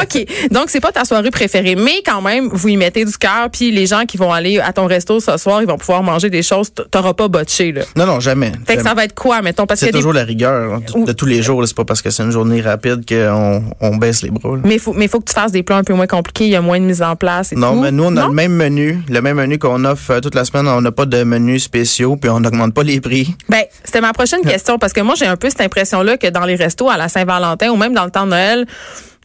OK, 0.00 0.26
donc 0.50 0.64
c'est 0.68 0.80
pas 0.80 0.92
ta 0.92 1.04
soirée 1.04 1.30
préférée, 1.30 1.74
mais 1.74 2.02
quand 2.04 2.20
même, 2.22 2.48
vous 2.52 2.68
y 2.68 2.76
mettez 2.76 3.04
du 3.04 3.16
cœur, 3.16 3.48
puis 3.50 3.70
les 3.70 3.86
gens 3.86 4.04
qui 4.06 4.16
vont 4.18 4.32
aller 4.32 4.60
à 4.60 4.72
ton 4.72 4.86
resto 4.86 5.18
ce 5.20 5.36
soir, 5.38 5.62
ils 5.62 5.68
vont 5.68 5.78
pouvoir 5.78 6.02
manger 6.02 6.28
des 6.30 6.42
choses, 6.42 6.70
t'auras 6.90 7.14
pas 7.14 7.28
botché, 7.28 7.72
là. 7.72 7.82
Non 7.96 8.06
non, 8.06 8.20
jamais. 8.20 8.52
Fait 8.66 8.76
que 8.76 8.82
ça 8.82 8.94
va 8.94 9.04
être 9.04 9.14
quoi, 9.14 9.40
mettons, 9.42 9.66
parce 9.66 9.80
C'est 9.80 9.86
des... 9.86 9.92
toujours 9.92 10.12
la 10.12 10.24
rigueur 10.24 10.74
hein, 10.74 10.82
de, 11.00 11.06
de 11.06 11.12
tous 11.12 11.26
les 11.26 11.42
jours. 11.42 11.62
C'est 11.66 11.76
pas 11.76 11.84
parce 11.84 12.02
que 12.02 12.10
c'est 12.10 12.22
une 12.22 12.30
journée 12.30 12.60
rapide 12.60 13.04
qu'on 13.08 13.62
on 13.80 13.96
baisse 13.96 14.22
les 14.22 14.30
bras. 14.30 14.56
là. 14.56 14.62
Mais 14.64 14.78
faut, 14.78 14.92
mais 14.92 15.08
faut 15.08 15.20
que 15.20 15.24
tu 15.28 15.32
fasses 15.34 15.52
des 15.52 15.62
plats 15.62 15.76
un 15.78 15.84
peu 15.84 15.94
moins 15.94 16.06
compliqués, 16.06 16.44
il 16.44 16.50
y 16.50 16.56
a 16.56 16.60
moins 16.60 16.78
de 16.78 16.84
mise 16.84 17.02
en 17.02 17.16
place 17.16 17.52
et 17.52 17.56
Non, 17.56 17.74
tout. 17.74 17.80
mais 17.80 17.90
nous, 17.90 18.01
on 18.02 18.16
a 18.16 18.22
Non? 18.22 18.28
le 18.28 18.34
même 18.34 18.52
menu. 18.52 19.02
Le 19.08 19.20
même 19.20 19.36
menu 19.36 19.58
qu'on 19.58 19.84
offre 19.84 20.10
euh, 20.12 20.20
toute 20.20 20.34
la 20.34 20.44
semaine. 20.44 20.66
On 20.68 20.80
n'a 20.80 20.92
pas 20.92 21.06
de 21.06 21.22
menu 21.24 21.58
spéciaux, 21.58 22.16
puis 22.16 22.30
on 22.30 22.40
n'augmente 22.40 22.74
pas 22.74 22.82
les 22.82 23.00
prix. 23.00 23.34
Ben, 23.48 23.62
c'était 23.84 24.00
ma 24.00 24.12
prochaine 24.12 24.42
question 24.42 24.78
parce 24.78 24.92
que 24.92 25.00
moi, 25.00 25.14
j'ai 25.16 25.26
un 25.26 25.36
peu 25.36 25.50
cette 25.50 25.60
impression-là 25.62 26.16
que 26.16 26.28
dans 26.28 26.44
les 26.44 26.54
restos 26.56 26.88
à 26.90 26.96
la 26.96 27.08
Saint-Valentin 27.08 27.70
ou 27.70 27.76
même 27.76 27.94
dans 27.94 28.04
le 28.04 28.10
temps 28.10 28.24
de 28.24 28.30
Noël, 28.30 28.66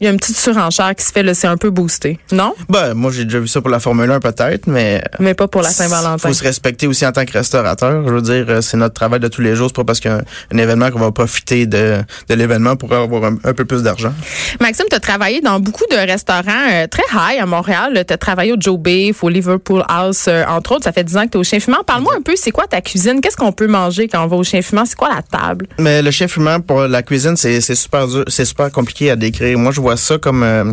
il 0.00 0.04
y 0.04 0.06
a 0.06 0.10
une 0.10 0.16
petite 0.18 0.36
surenchère 0.36 0.94
qui 0.94 1.04
se 1.04 1.12
fait, 1.12 1.22
là, 1.22 1.34
c'est 1.34 1.46
un 1.46 1.56
peu 1.56 1.70
boosté. 1.70 2.18
Non? 2.32 2.54
Ben, 2.68 2.94
moi, 2.94 3.10
j'ai 3.10 3.24
déjà 3.24 3.40
vu 3.40 3.48
ça 3.48 3.60
pour 3.60 3.70
la 3.70 3.80
Formule 3.80 4.10
1, 4.10 4.20
peut-être, 4.20 4.66
mais... 4.66 5.02
euh, 5.04 5.16
Mais 5.18 5.34
pas 5.34 5.48
pour 5.48 5.62
la 5.62 5.70
Saint-Valentin. 5.70 6.28
faut 6.28 6.34
se 6.34 6.42
respecter 6.44 6.86
aussi 6.86 7.04
en 7.06 7.12
tant 7.12 7.24
que 7.24 7.32
restaurateur. 7.32 8.06
Je 8.06 8.12
veux 8.12 8.22
dire, 8.22 8.44
euh, 8.48 8.60
c'est 8.60 8.76
notre 8.76 8.94
travail 8.94 9.20
de 9.20 9.28
tous 9.28 9.40
les 9.40 9.54
jours. 9.56 9.68
C'est 9.68 9.76
pas 9.76 9.84
parce 9.84 10.00
qu'il 10.00 10.10
y 10.10 10.14
a 10.14 10.18
un, 10.52 10.58
événement 10.58 10.90
qu'on 10.90 10.98
va 11.00 11.10
profiter 11.12 11.66
de, 11.66 11.98
de 12.28 12.34
l'événement 12.34 12.76
pour 12.76 12.92
avoir 12.92 13.24
un, 13.24 13.36
un 13.44 13.52
peu 13.54 13.64
plus 13.64 13.82
d'argent. 13.82 14.12
Maxime, 14.60 14.86
tu 14.90 14.96
as 14.96 15.00
travaillé 15.00 15.40
dans 15.40 15.58
beaucoup 15.60 15.84
de 15.90 15.96
restaurants 15.96 16.68
euh, 16.72 16.86
très 16.86 17.02
high 17.12 17.40
à 17.40 17.46
Montréal. 17.46 18.04
Tu 18.06 18.12
as 18.12 18.18
travaillé 18.18 18.52
au 18.52 18.56
Joe 18.58 18.78
Beef, 18.78 19.22
au 19.24 19.28
Liverpool 19.28 19.82
House, 19.88 20.26
euh, 20.28 20.44
entre 20.48 20.72
autres. 20.72 20.84
Ça 20.84 20.92
fait 20.92 21.04
10 21.04 21.16
ans 21.16 21.24
que 21.26 21.30
tu 21.32 21.38
es 21.38 21.40
au 21.40 21.44
chien 21.44 21.60
fumant. 21.60 21.82
Parle-moi 21.86 22.12
un 22.16 22.22
peu, 22.22 22.34
c'est 22.36 22.50
quoi 22.50 22.66
ta 22.66 22.80
cuisine? 22.80 23.20
Qu'est-ce 23.20 23.36
qu'on 23.36 23.52
peut 23.52 23.66
manger 23.66 24.08
quand 24.08 24.22
on 24.22 24.26
va 24.26 24.36
au 24.36 24.44
chien 24.44 24.62
fumant? 24.62 24.84
C'est 24.84 24.96
quoi 24.96 25.08
la 25.08 25.22
table? 25.22 25.66
Mais 25.78 26.02
le 26.02 26.10
chef 26.10 26.36
humain 26.36 26.60
pour 26.60 26.82
la 26.82 27.02
cuisine, 27.02 27.36
c'est 27.36 27.60
c'est 27.60 27.74
super 27.74 28.06
dur, 28.06 28.24
c'est 28.28 28.44
super 28.44 28.70
compliqué 28.70 29.10
à 29.10 29.16
décrire. 29.16 29.58
Moi, 29.58 29.72
je 29.72 29.80
vois 29.80 29.87
ça 29.96 30.18
comme 30.18 30.42
euh, 30.42 30.72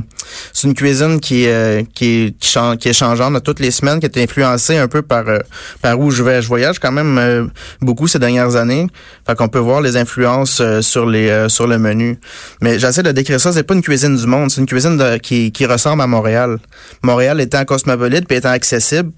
c'est 0.54 0.68
une 0.68 0.74
cuisine 0.74 1.20
qui 1.20 1.48
euh, 1.48 1.82
est 2.02 2.34
chan- 2.44 2.76
qui 2.78 2.90
est 2.90 2.94
changeante 2.94 3.42
toutes 3.44 3.60
les 3.60 3.72
semaines, 3.72 4.00
qui 4.00 4.06
est 4.06 4.18
influencée 4.18 4.78
un 4.78 4.88
peu 4.88 5.02
par 5.02 5.28
euh, 5.28 5.40
par 5.82 6.00
où 6.00 6.12
je 6.12 6.24
vais. 6.24 6.42
Je 6.42 6.48
voyage 6.48 6.80
quand 6.80 6.92
même 6.92 7.18
euh, 7.18 7.46
beaucoup 7.82 8.08
ces 8.08 8.20
dernières 8.20 8.56
années, 8.56 8.88
fait 9.28 9.36
qu'on 9.36 9.48
peut 9.50 9.60
voir 9.60 9.82
les 9.82 9.98
influences 9.98 10.60
euh, 10.62 10.82
sur 10.82 11.06
les 11.06 11.30
euh, 11.30 11.50
sur 11.50 11.68
le 11.68 11.78
menu. 11.78 12.20
Mais 12.62 12.80
j'essaie 12.80 13.04
de 13.04 13.12
décrire 13.12 13.40
ça. 13.40 13.52
C'est 13.54 13.64
pas 13.64 13.74
une 13.74 13.82
cuisine 13.82 14.16
du 14.16 14.26
monde, 14.28 14.52
c'est 14.52 14.62
une 14.62 14.68
cuisine 14.68 15.20
qui 15.22 15.52
qui 15.52 15.66
ressemble 15.66 16.02
à 16.02 16.08
Montréal. 16.08 16.58
Montréal 17.04 17.40
étant 17.42 17.64
cosmopolite 17.66 18.28
puis 18.28 18.38
étant 18.38 18.50
accessible 18.50 19.12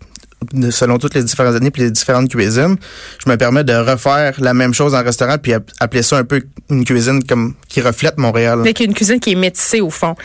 selon 0.69 0.99
toutes 0.99 1.15
les 1.15 1.23
différentes 1.23 1.55
années 1.55 1.71
puis 1.71 1.81
les 1.81 1.89
différentes 1.89 2.29
cuisines, 2.29 2.75
je 3.25 3.27
me 3.29 3.37
permets 3.37 3.63
de 3.63 3.73
refaire 3.73 4.33
la 4.37 4.53
même 4.53 4.71
chose 4.71 4.93
en 4.93 5.03
restaurant 5.03 5.37
puis 5.41 5.53
app- 5.53 5.71
appeler 5.79 6.03
ça 6.03 6.19
un 6.19 6.23
peu 6.23 6.43
une 6.69 6.85
cuisine 6.85 7.23
comme 7.23 7.55
qui 7.77 7.81
reflète 7.87 8.17
Montréal. 8.17 8.59
Avec 8.61 8.79
une 8.79 8.93
cuisine 8.95 9.19
qui 9.19 9.33
est 9.33 9.35
métissée 9.35 9.81
au 9.81 9.91
fond. 9.91 10.15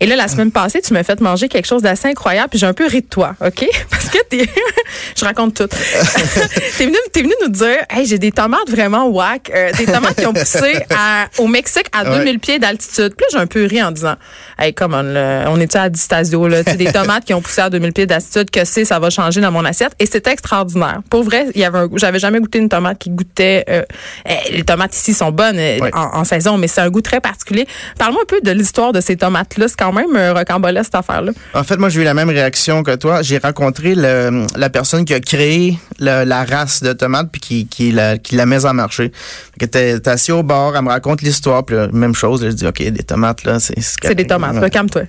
Et 0.00 0.06
là, 0.06 0.16
la 0.16 0.28
semaine 0.28 0.50
passée, 0.50 0.80
tu 0.80 0.94
m'as 0.94 1.02
fait 1.02 1.20
manger 1.20 1.48
quelque 1.48 1.66
chose 1.66 1.82
d'assez 1.82 2.08
incroyable, 2.08 2.48
puis 2.48 2.58
j'ai 2.58 2.66
un 2.66 2.72
peu 2.72 2.86
ri 2.86 3.02
de 3.02 3.06
toi, 3.06 3.34
OK? 3.44 3.66
Parce 3.90 4.08
que 4.08 4.16
t'es... 4.30 4.48
je 5.18 5.24
raconte 5.24 5.54
tout. 5.54 5.66
t'es 6.78 6.86
venu, 6.86 6.96
t'es 7.12 7.20
venu 7.20 7.34
nous 7.42 7.48
dire, 7.50 7.76
hey, 7.90 8.06
j'ai 8.06 8.18
des 8.18 8.32
tomates 8.32 8.68
vraiment 8.70 9.08
whack, 9.08 9.50
euh, 9.54 9.72
des 9.72 9.84
tomates 9.84 10.16
qui 10.16 10.24
ont 10.26 10.32
poussé 10.32 10.76
à- 10.90 11.26
au 11.38 11.46
Mexique 11.48 11.86
à 11.92 12.04
Ouais. 12.04 12.18
2000 12.18 12.38
pieds 12.40 12.58
d'altitude. 12.58 13.14
Puis 13.16 13.24
là, 13.24 13.26
j'ai 13.32 13.38
un 13.38 13.46
peu 13.46 13.66
ri 13.66 13.82
en 13.82 13.90
disant, 13.90 14.14
hey, 14.58 14.72
come 14.72 14.94
on, 14.94 15.02
là, 15.02 15.44
on 15.48 15.60
est-tu 15.60 15.76
à 15.76 15.90
Distasio, 15.90 16.48
là? 16.48 16.64
Tu 16.64 16.70
sais, 16.70 16.76
des 16.78 16.90
tomates 16.92 17.24
qui 17.26 17.34
ont 17.34 17.42
poussé 17.42 17.60
à 17.60 17.68
2000 17.68 17.92
pieds 17.92 18.06
d'altitude, 18.06 18.50
que 18.50 18.64
c'est, 18.64 18.86
ça 18.86 18.98
va 18.98 19.10
changer 19.10 19.40
dans 19.42 19.52
mon 19.52 19.64
assiette. 19.66 19.92
Et 19.98 20.06
c'était 20.06 20.32
extraordinaire. 20.32 21.00
Pour 21.10 21.24
vrai, 21.24 21.46
il 21.54 21.60
y 21.60 21.64
avait. 21.64 21.80
J'avais 21.96 22.18
jamais 22.18 22.40
goûté 22.40 22.58
une 22.58 22.68
tomate 22.70 22.98
qui 22.98 23.10
goûtait, 23.10 23.64
euh, 23.68 23.82
eh, 24.26 24.52
les 24.52 24.62
tomates 24.64 24.96
ici 24.96 25.12
sont 25.12 25.30
bonnes 25.30 25.58
euh, 25.58 25.78
Ouais. 25.82 25.90
en, 25.94 26.20
en 26.20 26.24
saison, 26.24 26.56
mais 26.58 26.68
c'est 26.68 26.80
un 26.80 26.88
goût 26.90 27.00
très 27.02 27.20
particulier. 27.20 27.66
Parle-moi 27.98 28.22
un 28.22 28.26
peu 28.26 28.40
de 28.40 28.50
l'histoire 28.50 28.92
de 28.92 29.00
ces 29.00 29.16
tomates-là. 29.16 29.68
C'est 29.68 29.78
quand 29.78 29.92
même 29.92 30.16
euh, 30.16 30.32
rocambolesque, 30.32 30.86
cette 30.86 30.94
affaire-là. 30.94 31.32
En 31.54 31.64
fait, 31.64 31.76
moi, 31.76 31.88
j'ai 31.88 32.00
eu 32.00 32.04
la 32.04 32.14
même 32.14 32.30
réaction 32.30 32.82
que 32.82 32.94
toi. 32.96 33.22
J'ai 33.22 33.38
rencontré 33.38 33.94
le, 33.94 34.46
la 34.56 34.70
personne 34.70 35.04
qui 35.04 35.14
a 35.14 35.20
créé 35.20 35.78
le- 35.98 36.24
la 36.24 36.44
race 36.44 36.82
de 36.82 36.92
tomates 36.92 37.28
puis 37.30 37.40
qui, 37.40 37.66
qui, 37.66 37.92
la, 37.92 38.18
qui 38.18 38.36
la 38.36 38.46
met 38.46 38.64
en 38.64 38.74
marché. 38.74 39.12
Fait 39.58 39.66
que 39.66 39.70
t'es, 39.70 40.08
assis 40.08 40.32
au 40.32 40.42
bord, 40.42 40.76
elle 40.76 40.82
me 40.82 40.88
raconte 40.88 41.22
l'histoire, 41.22 41.64
puis 41.64 41.76
là, 41.76 41.88
même 41.92 42.14
chose. 42.14 42.42
là, 42.42 42.50
je 42.50 42.54
dis, 42.56 42.66
OK, 42.66 42.82
des 42.82 43.02
tomates, 43.02 43.44
là, 43.44 43.58
c'est... 43.60 43.74
C'est 43.80 44.14
des 44.14 44.26
tomates. 44.26 44.54
Là, 44.56 44.70
Calme-toi. 44.70 45.02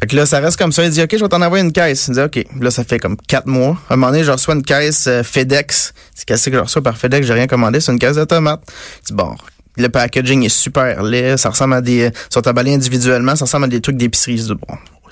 Fait 0.00 0.06
que 0.06 0.16
là, 0.16 0.26
ça 0.26 0.38
reste 0.40 0.58
comme 0.58 0.72
ça. 0.72 0.84
Il 0.84 0.90
dit, 0.90 1.02
OK, 1.02 1.10
je 1.12 1.22
vais 1.22 1.28
t'en 1.28 1.42
envoyer 1.42 1.64
une 1.64 1.72
caisse. 1.72 2.08
Il 2.08 2.14
dit, 2.14 2.20
OK. 2.20 2.44
Là, 2.60 2.70
ça 2.70 2.84
fait 2.84 2.98
comme 2.98 3.16
quatre 3.16 3.46
mois. 3.46 3.76
À 3.88 3.94
un 3.94 3.96
moment 3.96 4.12
donné, 4.12 4.24
je 4.24 4.30
reçois 4.30 4.54
une 4.54 4.62
caisse 4.62 5.06
euh, 5.08 5.22
FedEx. 5.22 5.92
C'est 6.14 6.24
qu'est-ce 6.26 6.50
que 6.50 6.56
je 6.56 6.60
reçois 6.62 6.82
par 6.82 6.96
FedEx? 6.96 7.26
J'ai 7.26 7.32
rien 7.34 7.46
commandé. 7.46 7.80
C'est 7.80 7.92
une 7.92 7.98
caisse 7.98 8.16
de 8.16 8.24
tomates. 8.24 8.60
Je 9.02 9.08
dis, 9.08 9.12
bon, 9.14 9.34
le 9.78 9.88
packaging 9.88 10.44
est 10.44 10.48
super 10.48 11.02
laid. 11.02 11.36
Ça 11.36 11.50
ressemble 11.50 11.74
à 11.74 11.80
des, 11.80 12.10
ils 12.12 12.12
sont 12.30 12.46
emballés 12.46 12.74
individuellement. 12.74 13.36
Ça 13.36 13.44
ressemble 13.44 13.64
à 13.66 13.68
des 13.68 13.80
trucs 13.80 13.96
d'épicerie. 13.96 14.38
Je 14.38 14.52
bon, 14.54 14.66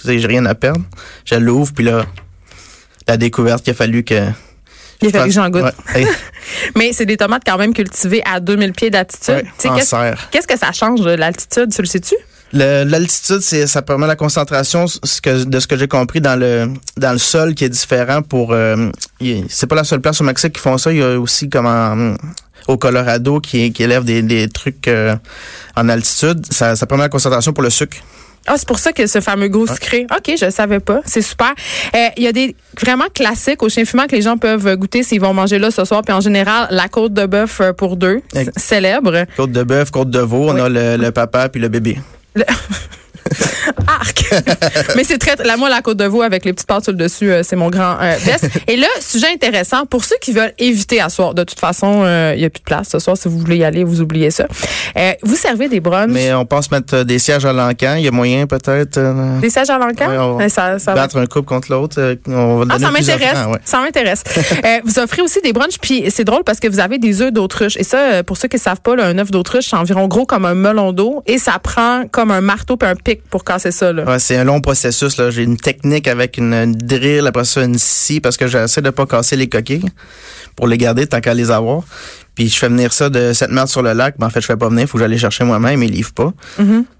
j'ai 0.05 0.19
rien 0.27 0.45
à 0.47 0.55
perdre. 0.55 0.83
Je 1.25 1.37
l'ouvre, 1.37 1.73
puis 1.73 1.85
là, 1.85 2.05
la 3.09 3.17
découverte 3.17 3.63
qu'il 3.65 3.73
a 3.73 3.75
fallu 3.75 4.03
que... 4.05 4.23
Il 5.03 5.09
a 5.09 5.11
fallu 5.11 5.27
que 5.29 5.35
j'en 5.35 5.51
goûte. 5.51 5.63
Ouais. 5.63 5.73
Hey, 5.95 6.07
Mais 6.77 6.93
c'est 6.93 7.07
des 7.07 7.17
tomates 7.17 7.43
quand 7.47 7.59
même 7.59 7.75
cultivées 7.75 8.23
à 8.25 8.41
2000 8.41 8.73
pieds 8.73 8.91
d'altitude. 8.91 9.45
ouais, 9.65 10.15
Qu'est-ce 10.31 10.47
que 10.47 10.59
ça 10.59 10.73
change 10.73 11.01
de 11.03 11.11
l'altitude? 11.11 11.73
Tu 11.75 11.83
le 11.83 11.87
sais-tu? 11.87 12.15
L'altitude, 12.53 13.41
c'est 13.41 13.67
ça 13.67 13.83
permet 13.83 14.07
la 14.07 14.17
concentration 14.17 14.87
ce 14.87 15.21
que, 15.21 15.45
de 15.45 15.61
ce 15.61 15.67
que 15.67 15.77
j'ai 15.77 15.89
compris 15.89 16.21
dans 16.21 16.37
le 16.39 16.69
dans 16.97 17.13
le 17.13 17.19
sol 17.19 17.55
qui 17.55 17.65
est 17.65 17.69
différent 17.69 18.23
pour 18.23 18.53
euh, 18.53 18.89
c'est 19.49 19.67
pas 19.67 19.75
la 19.75 19.83
seule 19.85 20.01
place 20.01 20.21
au 20.21 20.25
Mexique 20.25 20.53
qui 20.55 20.61
font 20.61 20.79
ça, 20.79 20.93
il 20.93 20.99
y 20.99 21.03
a 21.03 21.19
aussi 21.19 21.51
comme 21.51 21.67
en- 21.67 22.15
au 22.69 22.77
Colorado 22.77 23.41
qui, 23.41 23.73
qui 23.73 23.83
élève 23.83 24.05
des, 24.05 24.23
des 24.23 24.49
trucs 24.49 24.89
euh, 24.89 25.17
en 25.77 25.89
altitude, 25.89 26.45
ça, 26.51 26.77
ça 26.77 26.87
permet 26.87 27.05
la 27.05 27.09
concentration 27.09 27.53
pour 27.53 27.63
le 27.63 27.71
sucre. 27.71 27.99
Ah, 28.49 28.55
c'est 28.57 28.69
pour 28.69 28.79
ça 28.79 28.93
que 28.93 29.07
ce 29.09 29.21
fameux 29.21 29.49
goût 29.49 29.67
sucré. 29.67 30.07
OK, 30.17 30.35
je 30.41 30.51
savais 30.51 30.79
pas. 30.79 31.01
C'est 31.05 31.21
super. 31.21 31.53
Euh, 31.97 32.07
Il 32.17 32.23
y 32.23 32.29
a 32.29 32.33
des 32.33 32.55
vraiment 32.81 33.07
classiques 33.13 33.61
au 33.65 33.69
chien 33.69 33.85
fumant 33.85 34.07
que 34.07 34.15
les 34.15 34.23
gens 34.23 34.37
peuvent 34.37 34.77
goûter 34.77 35.03
s'ils 35.03 35.21
vont 35.21 35.35
manger 35.35 35.59
là 35.59 35.73
ce 35.73 35.85
soir. 35.85 36.03
Puis 36.03 36.13
en 36.15 36.21
général, 36.21 36.69
la 36.71 36.87
côte 36.89 37.13
de 37.13 37.27
bœuf 37.27 37.61
euh, 37.61 37.73
pour 37.73 37.97
deux, 37.97 38.21
célèbre. 38.57 39.25
Côte 39.37 39.51
de 39.51 39.65
bœuf, 39.65 39.91
côte 39.91 40.11
de 40.11 40.21
veau, 40.21 40.49
on 40.51 40.57
a 40.65 40.69
le, 40.69 40.97
le 40.97 41.11
papa 41.11 41.49
puis 41.49 41.61
le 41.61 41.69
bébé. 41.69 41.99
Le- 42.37 42.45
Arc! 43.87 44.25
Mais 44.97 45.05
c'est 45.05 45.19
très, 45.19 45.37
la 45.45 45.57
moi, 45.57 45.69
la 45.69 45.81
côte 45.83 45.97
de 45.99 46.05
veau 46.05 46.23
avec 46.23 46.45
les 46.45 46.53
petites 46.53 46.67
pâtes 46.67 46.85
sur 46.85 46.93
le 46.93 46.99
dessus, 46.99 47.31
euh, 47.31 47.43
c'est 47.43 47.57
mon 47.57 47.71
grand 47.71 47.97
euh, 48.01 48.17
best. 48.25 48.47
Et 48.69 48.77
là, 48.77 48.87
sujet 49.01 49.29
intéressant, 49.33 49.87
pour 49.87 50.05
ceux 50.05 50.17
qui 50.21 50.33
veulent 50.33 50.53
éviter 50.59 51.01
à 51.01 51.09
soir, 51.09 51.35
de 51.35 51.45
toute 51.45 51.59
façon, 51.61 52.03
euh, 52.05 52.33
il 52.37 52.43
y 52.43 52.45
a 52.45 52.51
plus 52.51 52.61
de 52.61 52.65
place 52.65 52.89
ce 52.91 52.99
soir. 52.99 53.17
Si 53.17 53.29
vous 53.29 53.39
voulez 53.39 53.59
y 53.59 53.65
aller, 53.65 53.85
vous 53.85 54.01
oubliez 54.01 54.31
ça. 54.31 54.47
Euh, 54.97 55.13
vous 55.23 55.37
servez 55.37 55.69
des 55.69 55.81
brunchs. 55.81 56.11
Mais 56.11 56.33
on 56.35 56.45
pense 56.47 56.71
mettre 56.71 56.95
euh, 56.95 57.05
des 57.05 57.19
sièges 57.19 57.45
à 57.45 57.53
l'encan. 57.53 57.95
Il 57.99 58.05
y 58.05 58.09
a 58.09 58.11
moyen 58.11 58.47
peut-être 58.47 58.99
euh, 58.99 59.39
des 59.41 59.51
sièges 59.51 59.71
à 59.71 59.79
l'encan? 59.79 60.09
Ouais, 60.09 60.19
on 60.19 60.37
va 60.37 60.45
Euh, 60.45 60.49
ça, 60.49 60.79
ça 60.79 60.95
va 60.95 61.03
battre 61.03 61.17
un 61.19 61.27
couple 61.27 61.47
contre 61.49 61.71
l'autre. 61.71 61.97
euh, 61.99 62.17
on 62.29 62.59
va 62.65 62.75
Ah, 62.75 62.79
ça 62.79 62.91
m'intéresse. 62.91 63.39
ouais. 63.49 63.59
Ça 63.65 63.81
m'intéresse. 63.81 64.23
Euh, 64.65 64.81
vous 64.85 64.99
offrez 64.99 65.23
aussi 65.23 65.41
des 65.43 65.53
brunchs, 65.53 65.79
puis 65.81 66.05
c'est 66.11 66.25
drôle 66.25 66.43
parce 66.45 66.61
que 66.61 66.67
vous 66.69 66.81
avez 66.81 66.99
des 66.99 67.21
œufs 67.21 67.31
d'autruche. 67.33 67.77
Et 67.77 67.85
ça, 67.85 67.99
euh, 67.99 68.23
pour 68.23 68.37
ceux 68.37 68.49
qui 68.49 68.57
ne 68.57 68.61
savent 68.61 68.81
pas, 68.81 68.97
là, 68.97 69.05
un 69.07 69.19
œuf 69.19 69.31
d'autruche, 69.31 69.67
c'est 69.69 69.77
environ 69.77 70.09
gros 70.09 70.25
comme 70.25 70.45
un 70.45 70.55
melon 70.55 70.93
d'eau 70.93 71.23
et 71.27 71.39
ça 71.39 71.59
prend 71.59 72.05
comme 72.11 72.31
un 72.31 72.41
marteau 72.41 72.77
puis 72.77 72.89
un 72.89 72.95
pic 72.95 73.16
pour 73.31 73.45
casser 73.45 73.71
ça. 73.71 73.93
C'est 74.19 74.37
un 74.37 74.45
long 74.45 74.61
processus. 74.61 75.17
là. 75.17 75.31
J'ai 75.31 75.43
une 75.43 75.57
technique 75.57 76.09
avec 76.09 76.39
une, 76.39 76.55
une 76.55 76.75
drill, 76.75 77.27
après 77.27 77.45
ça 77.45 77.63
une 77.63 77.79
scie, 77.79 78.21
parce 78.21 78.37
que 78.37 78.47
j'essaie 78.47 78.83
de 78.83 78.91
pas 78.91 79.07
casser 79.07 79.37
les 79.37 79.49
coquilles 79.49 79.89
pour 80.55 80.67
les 80.67 80.79
garder 80.79 81.07
tant 81.07 81.21
qu'à 81.21 81.35
les 81.35 81.51
avoir. 81.51 81.83
Puis 82.37 82.49
je 82.49 82.57
fais 82.57 82.69
venir 82.69 82.93
ça 82.93 83.09
de 83.09 83.33
cette 83.33 83.51
merde 83.51 83.69
sur 83.69 83.83
le 83.83 83.95
lac. 83.95 84.15
Mais 84.19 84.27
en 84.27 84.31
fait, 84.31 84.41
je 84.41 84.47
fais 84.47 84.57
pas 84.57 84.69
venir. 84.69 84.87
Faut 84.87 84.99
que 84.99 85.05
j'aille 85.05 85.19
chercher 85.19 85.43
moi-même. 85.43 85.83
Ils 85.83 85.91
livrent 85.91 86.13
pas. 86.13 86.33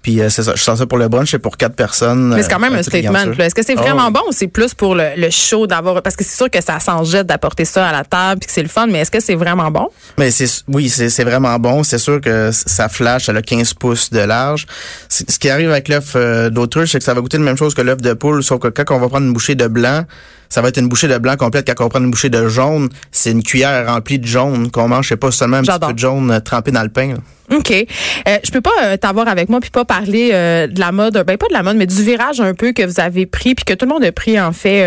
Puis 0.01 0.19
euh, 0.19 0.29
c'est 0.29 0.43
ça. 0.43 0.53
Je 0.55 0.61
sens 0.61 0.79
ça 0.79 0.85
pour 0.85 0.97
le 0.97 1.07
brunch. 1.07 1.31
C'est 1.31 1.39
pour 1.39 1.55
quatre 1.55 1.75
personnes. 1.75 2.31
Mm-hmm. 2.31 2.35
Mais 2.35 2.43
c'est 2.43 2.49
quand 2.49 2.59
même 2.59 2.73
euh, 2.73 2.79
un 2.79 2.83
statement. 2.83 3.31
Est-ce 3.39 3.55
que 3.55 3.63
c'est 3.63 3.75
Ah 3.77 3.81
vraiment 3.81 4.11
bon 4.11 4.21
ou 4.27 4.31
c'est 4.31 4.47
plus 4.47 4.73
pour 4.73 4.95
le, 4.95 5.11
le 5.15 5.29
show 5.29 5.67
d'avoir... 5.67 6.01
Parce 6.01 6.15
que 6.15 6.23
c'est 6.23 6.35
sûr 6.35 6.49
que 6.49 6.61
ça 6.61 6.79
s'en 6.79 7.03
jette 7.03 7.27
d'apporter 7.27 7.65
ça 7.65 7.87
à 7.87 7.91
la 7.91 8.03
table 8.03 8.39
puis 8.39 8.47
que 8.47 8.53
c'est 8.53 8.63
le 8.63 8.67
fun, 8.67 8.87
mais 8.87 8.99
est-ce 8.99 9.11
que 9.11 9.19
c'est 9.19 9.35
vraiment 9.35 9.71
bon? 9.71 9.89
Mais 10.17 10.31
c'est 10.31 10.47
oui, 10.67 10.89
c'est 10.89 11.09
c'est 11.09 11.23
vraiment 11.23 11.57
bon. 11.59 11.83
C'est 11.83 11.97
sûr 11.97 12.19
que 12.19 12.49
ça 12.51 12.89
flash, 12.89 13.25
ça 13.25 13.33
a 13.33 13.41
15 13.41 13.73
pouces 13.73 14.09
de 14.09 14.19
large. 14.19 14.65
Ce 15.09 15.39
qui 15.39 15.49
arrive 15.49 15.71
avec 15.71 15.87
l'œuf 15.87 16.13
euh, 16.15 16.49
d'autruche, 16.49 16.91
c'est 16.91 16.99
que 16.99 17.03
ça 17.03 17.13
va 17.13 17.21
goûter 17.21 17.37
la 17.37 17.43
même 17.43 17.57
chose 17.57 17.73
que 17.73 17.81
l'œuf 17.81 18.01
de 18.01 18.13
poule, 18.13 18.43
sauf 18.43 18.59
que 18.59 18.67
quand 18.67 18.95
on 18.95 18.99
va 18.99 19.09
prendre 19.09 19.25
une 19.25 19.33
bouchée 19.33 19.55
de 19.55 19.67
blanc, 19.67 20.03
ça 20.49 20.61
va 20.61 20.69
être 20.69 20.77
une 20.77 20.87
bouchée 20.87 21.07
de 21.07 21.17
blanc 21.17 21.35
complète. 21.35 21.71
Quand 21.75 21.85
on 21.85 21.89
prend 21.89 21.99
une 21.99 22.11
bouchée 22.11 22.29
de 22.29 22.47
jaune, 22.47 22.89
c'est 23.11 23.31
une 23.31 23.43
cuillère 23.43 23.87
remplie 23.87 24.19
de 24.19 24.27
jaune 24.27 24.71
qu'on 24.71 24.87
mange. 24.87 25.09
C'est 25.09 25.17
pas 25.17 25.31
seulement 25.31 25.57
un 25.57 25.63
petit 25.63 25.79
peu 25.79 25.93
de 25.93 25.99
jaune 25.99 26.31
euh, 26.31 26.39
trempé 26.39 26.71
dans 26.71 26.83
le 26.83 26.89
pain. 26.89 27.09
là. 27.09 27.19
OK. 27.51 27.71
Euh, 27.71 28.37
je 28.43 28.51
peux 28.51 28.61
pas 28.61 28.71
euh, 28.83 28.97
t'avoir 28.97 29.27
avec 29.27 29.47
moi 29.47 29.61
puis 29.61 29.69
pas 29.69 29.85
parler 29.85 30.31
euh, 30.33 30.67
de 30.67 30.79
la 30.79 30.91
mode, 30.91 31.23
ben 31.25 31.37
pas 31.37 31.47
de 31.47 31.53
la 31.53 31.63
mode, 31.63 31.77
mais 31.77 31.85
du 31.85 32.03
virage 32.03 32.41
un 32.41 32.53
peu 32.53 32.73
que 32.73 32.83
vous 32.83 32.99
avez 32.99 33.25
pris 33.25 33.55
puis 33.55 33.63
que 33.63 33.73
tout 33.73 33.85
le 33.85 33.93
monde 33.93 34.03
a 34.03 34.11
pris 34.11 34.39
en 34.39 34.51
fait 34.51 34.77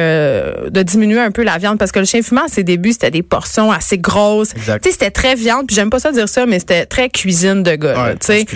de 0.70 0.82
diminuer 0.82 1.20
un 1.20 1.30
peu 1.30 1.42
la 1.42 1.58
viande 1.58 1.78
parce 1.78 1.92
que 1.92 1.98
le 1.98 2.04
chien 2.04 2.22
fumant 2.22 2.44
à 2.44 2.48
ses 2.48 2.64
débuts 2.64 2.92
c'était 2.92 3.10
des 3.10 3.22
portions 3.22 3.72
assez 3.72 3.98
grosses. 3.98 4.52
Tu 4.54 4.60
sais 4.60 4.78
c'était 4.90 5.10
très 5.10 5.34
viande 5.34 5.66
puis 5.66 5.74
j'aime 5.76 5.90
pas 5.90 6.00
ça 6.00 6.12
dire 6.12 6.28
ça 6.28 6.44
mais 6.46 6.58
c'était 6.58 6.86
très 6.86 7.08
cuisine 7.08 7.62
de 7.62 7.76
gars. 7.76 8.04
Ouais, 8.04 8.16
tu 8.16 8.26
sais. 8.26 8.46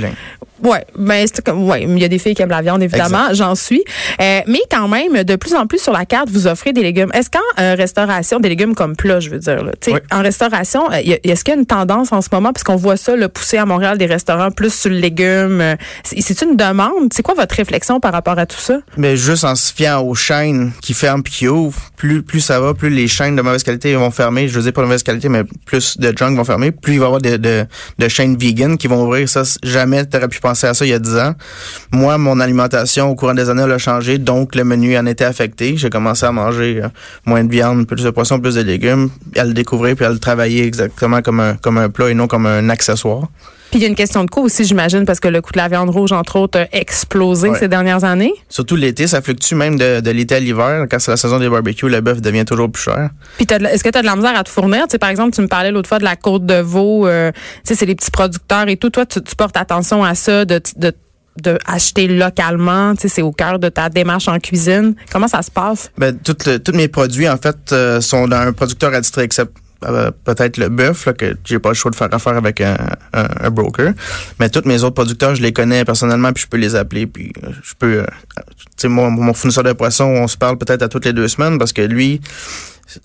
Ouais, 0.65 0.85
ben 0.99 1.27
c'est 1.27 1.45
comme 1.45 1.69
ouais, 1.69 1.83
il 1.83 1.99
y 1.99 2.05
a 2.05 2.09
des 2.09 2.19
filles 2.19 2.35
qui 2.35 2.43
aiment 2.43 2.49
la 2.49 2.63
viande 2.63 2.83
évidemment, 2.83 3.29
j'en 3.33 3.55
suis. 3.55 3.85
Euh, 4.21 4.41
mais 4.47 4.61
quand 4.71 4.89
même, 4.89 5.23
de 5.23 5.37
plus 5.37 5.55
en 5.55 5.67
plus 5.67 5.79
sur 5.81 5.93
la 5.93 6.07
carte, 6.07 6.31
vous 6.31 6.47
offrez 6.47 6.73
des 6.73 6.83
légumes. 6.83 7.11
Est-ce 7.13 7.29
qu'en 7.31 7.39
euh, 7.63 7.75
restauration, 7.77 8.41
des 8.41 8.49
légumes 8.49 8.75
comme 8.75 8.97
plat, 8.97 9.21
je 9.21 9.29
veux 9.31 9.39
dire, 9.39 9.63
là, 9.63 9.73
Oui. 9.89 9.99
en 10.11 10.23
restauration, 10.23 10.91
euh, 10.91 11.01
est-ce 11.23 11.45
qu'il 11.45 11.53
y 11.55 11.57
a 11.57 11.61
une 11.61 11.67
tendance 11.67 12.13
en 12.13 12.23
ce 12.23 12.29
moment, 12.33 12.53
parce 12.53 12.65
qu'on 12.65 12.77
voit 12.77 12.97
ça 12.97 13.15
le 13.15 13.29
pousser 13.29 13.59
à 13.59 13.67
Montréal 13.67 13.99
des 13.99 14.07
restaurants 14.07 14.51
plus 14.51 14.73
sur 14.73 14.91
le 14.91 14.97
légume, 14.97 15.77
c'est 16.03 16.41
une 16.43 16.57
demande? 16.57 17.13
C'est 17.13 17.23
quoi 17.23 17.35
votre 17.35 17.55
réflexion 17.55 18.01
par 18.01 18.13
rapport 18.13 18.39
à 18.39 18.47
tout 18.47 18.59
ça? 18.59 18.79
Mais 18.97 19.17
juste 19.19 19.45
en 19.45 19.55
se 19.55 19.73
fiant 19.73 20.01
aux 20.03 20.15
chaînes 20.15 20.73
qui 20.81 20.95
ferment 20.95 21.23
puis 21.23 21.33
qui 21.33 21.49
ouvrent, 21.49 21.79
plus, 21.97 22.23
plus 22.23 22.41
ça 22.41 22.59
va, 22.61 22.73
plus 22.73 22.89
les 22.91 23.07
chaînes 23.09 23.37
de 23.37 23.43
mauvaise 23.43 23.63
qualité 23.63 23.95
vont 23.95 24.11
fermer. 24.11 24.49
Je 24.49 24.55
veux 24.55 24.63
dire 24.63 24.73
pas 24.73 24.81
de 24.81 24.87
mauvaise 24.87 25.03
qualité, 25.03 25.29
mais 25.29 25.43
plus 25.67 25.99
de 25.99 26.17
junk 26.17 26.35
vont 26.37 26.45
fermer. 26.45 26.71
Plus 26.71 26.95
il 26.95 26.99
va 27.01 27.05
y 27.05 27.07
avoir 27.07 27.21
de, 27.21 27.37
de, 27.37 27.67
de 27.99 28.09
chaînes 28.09 28.37
vegan 28.37 28.79
qui 28.79 28.87
vont 28.87 29.03
ouvrir. 29.05 29.29
Ça, 29.29 29.43
jamais 29.63 30.05
t'aurais 30.07 30.29
pu 30.29 30.41
penser 30.41 30.54
à 30.63 30.75
ça 30.75 30.85
il 30.85 30.91
y 30.91 30.95
a 30.95 30.99
10 30.99 31.17
ans. 31.17 31.35
Moi, 31.93 32.17
mon 32.19 32.39
alimentation 32.41 33.11
au 33.11 33.15
courant 33.15 33.35
des 33.35 33.51
années 33.51 33.63
elle 33.65 33.73
a 33.73 33.79
changé, 33.79 34.19
donc 34.19 34.55
le 34.55 34.65
menu 34.65 34.97
en 34.97 35.07
était 35.07 35.25
affecté. 35.25 35.77
J'ai 35.77 35.91
commencé 35.91 36.25
à 36.27 36.33
manger 36.33 36.83
euh, 36.85 36.89
moins 37.27 37.43
de 37.43 37.51
viande, 37.51 37.87
plus 37.87 38.03
de 38.03 38.11
poisson, 38.11 38.41
plus 38.41 38.55
de 38.55 38.63
légumes, 38.63 39.11
à 39.37 39.45
le 39.45 39.53
découvrir 39.53 39.97
puis 39.97 40.05
à 40.05 40.11
le 40.11 40.19
travailler 40.19 40.65
exactement 40.65 41.23
comme 41.23 41.41
un, 41.41 41.55
comme 41.55 41.79
un 41.79 41.89
plat 41.89 42.11
et 42.11 42.15
non 42.15 42.27
comme 42.27 42.47
un 42.47 42.69
accessoire. 42.69 43.29
Puis 43.75 43.81
il 43.81 43.83
y 43.83 43.87
a 43.87 43.89
une 43.89 43.97
question 43.97 44.23
de 44.23 44.31
coût 44.31 44.43
aussi, 44.43 44.65
j'imagine, 44.65 45.05
parce 45.05 45.19
que 45.19 45.27
le 45.27 45.41
coût 45.43 45.51
de 45.51 45.59
la 45.59 45.67
viande 45.67 45.91
rouge, 45.91 46.13
entre 46.13 46.37
autres, 46.39 46.61
a 46.61 46.67
explosé 46.71 47.49
Ouais. 47.49 47.59
ces 47.59 47.67
dernières 47.67 48.05
années. 48.05 48.33
Surtout 48.49 48.77
l'été, 48.77 49.09
ça 49.09 49.21
fluctue 49.21 49.57
même 49.57 49.77
de, 49.77 49.99
de 49.99 50.11
l'été 50.13 50.37
à 50.37 50.39
l'hiver. 50.39 50.87
Quand 50.89 51.01
c'est 51.01 51.11
la 51.11 51.17
saison 51.17 51.41
des 51.41 51.49
barbecues, 51.49 51.89
le 51.89 52.01
bœuf 52.01 52.21
devient 52.21 52.45
toujours 52.45 52.71
plus 52.71 52.85
cher. 52.85 53.11
Puis 53.37 53.49
est-ce 53.51 53.83
que 53.83 53.89
tu 53.89 53.99
as 53.99 54.03
de 54.03 54.07
la 54.07 54.15
misère 54.15 54.39
à 54.39 54.45
te 54.45 54.49
fournir? 54.49 54.83
Tu 54.85 54.93
sais, 54.93 54.99
par 54.99 55.09
exemple, 55.11 55.33
tu 55.35 55.41
me 55.41 55.49
parlais 55.49 55.73
l'autre 55.73 55.89
fois 55.89 55.99
de 55.99 56.05
la 56.05 56.15
côte 56.15 56.47
de 56.47 56.61
veau, 56.61 57.09
euh, 57.09 57.33
tu 57.33 57.41
sais, 57.65 57.75
c'est 57.75 57.87
les 57.87 57.97
petits 57.97 58.13
producteurs 58.13 58.69
et 58.69 58.77
tout. 58.77 58.91
Toi, 58.91 59.07
tu, 59.07 59.21
tu 59.21 59.35
portes 59.35 59.57
attention 59.57 60.05
à 60.05 60.15
ça, 60.15 60.45
de, 60.45 60.61
de, 60.77 60.93
de 61.43 61.59
acheter 61.67 62.07
localement. 62.07 62.95
Tu 62.95 63.03
sais, 63.03 63.09
c'est 63.09 63.23
au 63.23 63.33
cœur 63.33 63.59
de 63.59 63.71
ta 63.71 63.89
démarche 63.89 64.29
en 64.29 64.39
cuisine. 64.39 64.95
Comment 65.11 65.27
ça 65.27 65.43
se 65.43 65.51
passe? 65.51 65.91
Ben, 65.99 66.17
tous 66.23 66.73
mes 66.75 66.87
produits, 66.87 67.29
en 67.29 67.39
fait, 67.39 67.73
euh, 67.73 68.01
sont 68.01 68.29
d'un 68.29 68.53
producteur 68.53 68.95
attitré, 68.95 69.23
except 69.25 69.51
euh, 69.85 70.11
peut-être 70.25 70.57
le 70.57 70.69
bœuf, 70.69 71.09
que 71.17 71.37
j'ai 71.45 71.59
pas 71.59 71.71
le 71.71 71.75
choix 71.75 71.91
de 71.91 71.97
faire 71.97 72.13
affaire 72.13 72.37
avec 72.37 72.61
un, 72.61 72.77
un, 73.13 73.29
un 73.41 73.51
broker. 73.51 73.93
Mais 74.41 74.49
tous 74.49 74.67
mes 74.67 74.83
autres 74.83 74.95
producteurs, 74.95 75.35
je 75.35 75.43
les 75.43 75.53
connais 75.53 75.85
personnellement, 75.85 76.33
puis 76.33 76.45
je 76.45 76.49
peux 76.49 76.57
les 76.57 76.75
appeler, 76.75 77.07
puis 77.07 77.33
euh, 77.43 77.51
je 77.63 77.75
peux... 77.79 77.99
euh, 78.01 78.07
tu 78.37 78.65
sais, 78.77 78.89
mon, 78.89 79.11
mon 79.11 79.35
fournisseur 79.35 79.65
de 79.65 79.73
poissons, 79.73 80.05
on 80.05 80.27
se 80.29 80.37
parle 80.37 80.59
peut-être 80.59 80.83
à 80.83 80.89
toutes 80.89 81.05
les 81.05 81.13
deux 81.13 81.29
semaines, 81.29 81.59
parce 81.59 81.73
que 81.73 81.83
lui, 81.83 82.21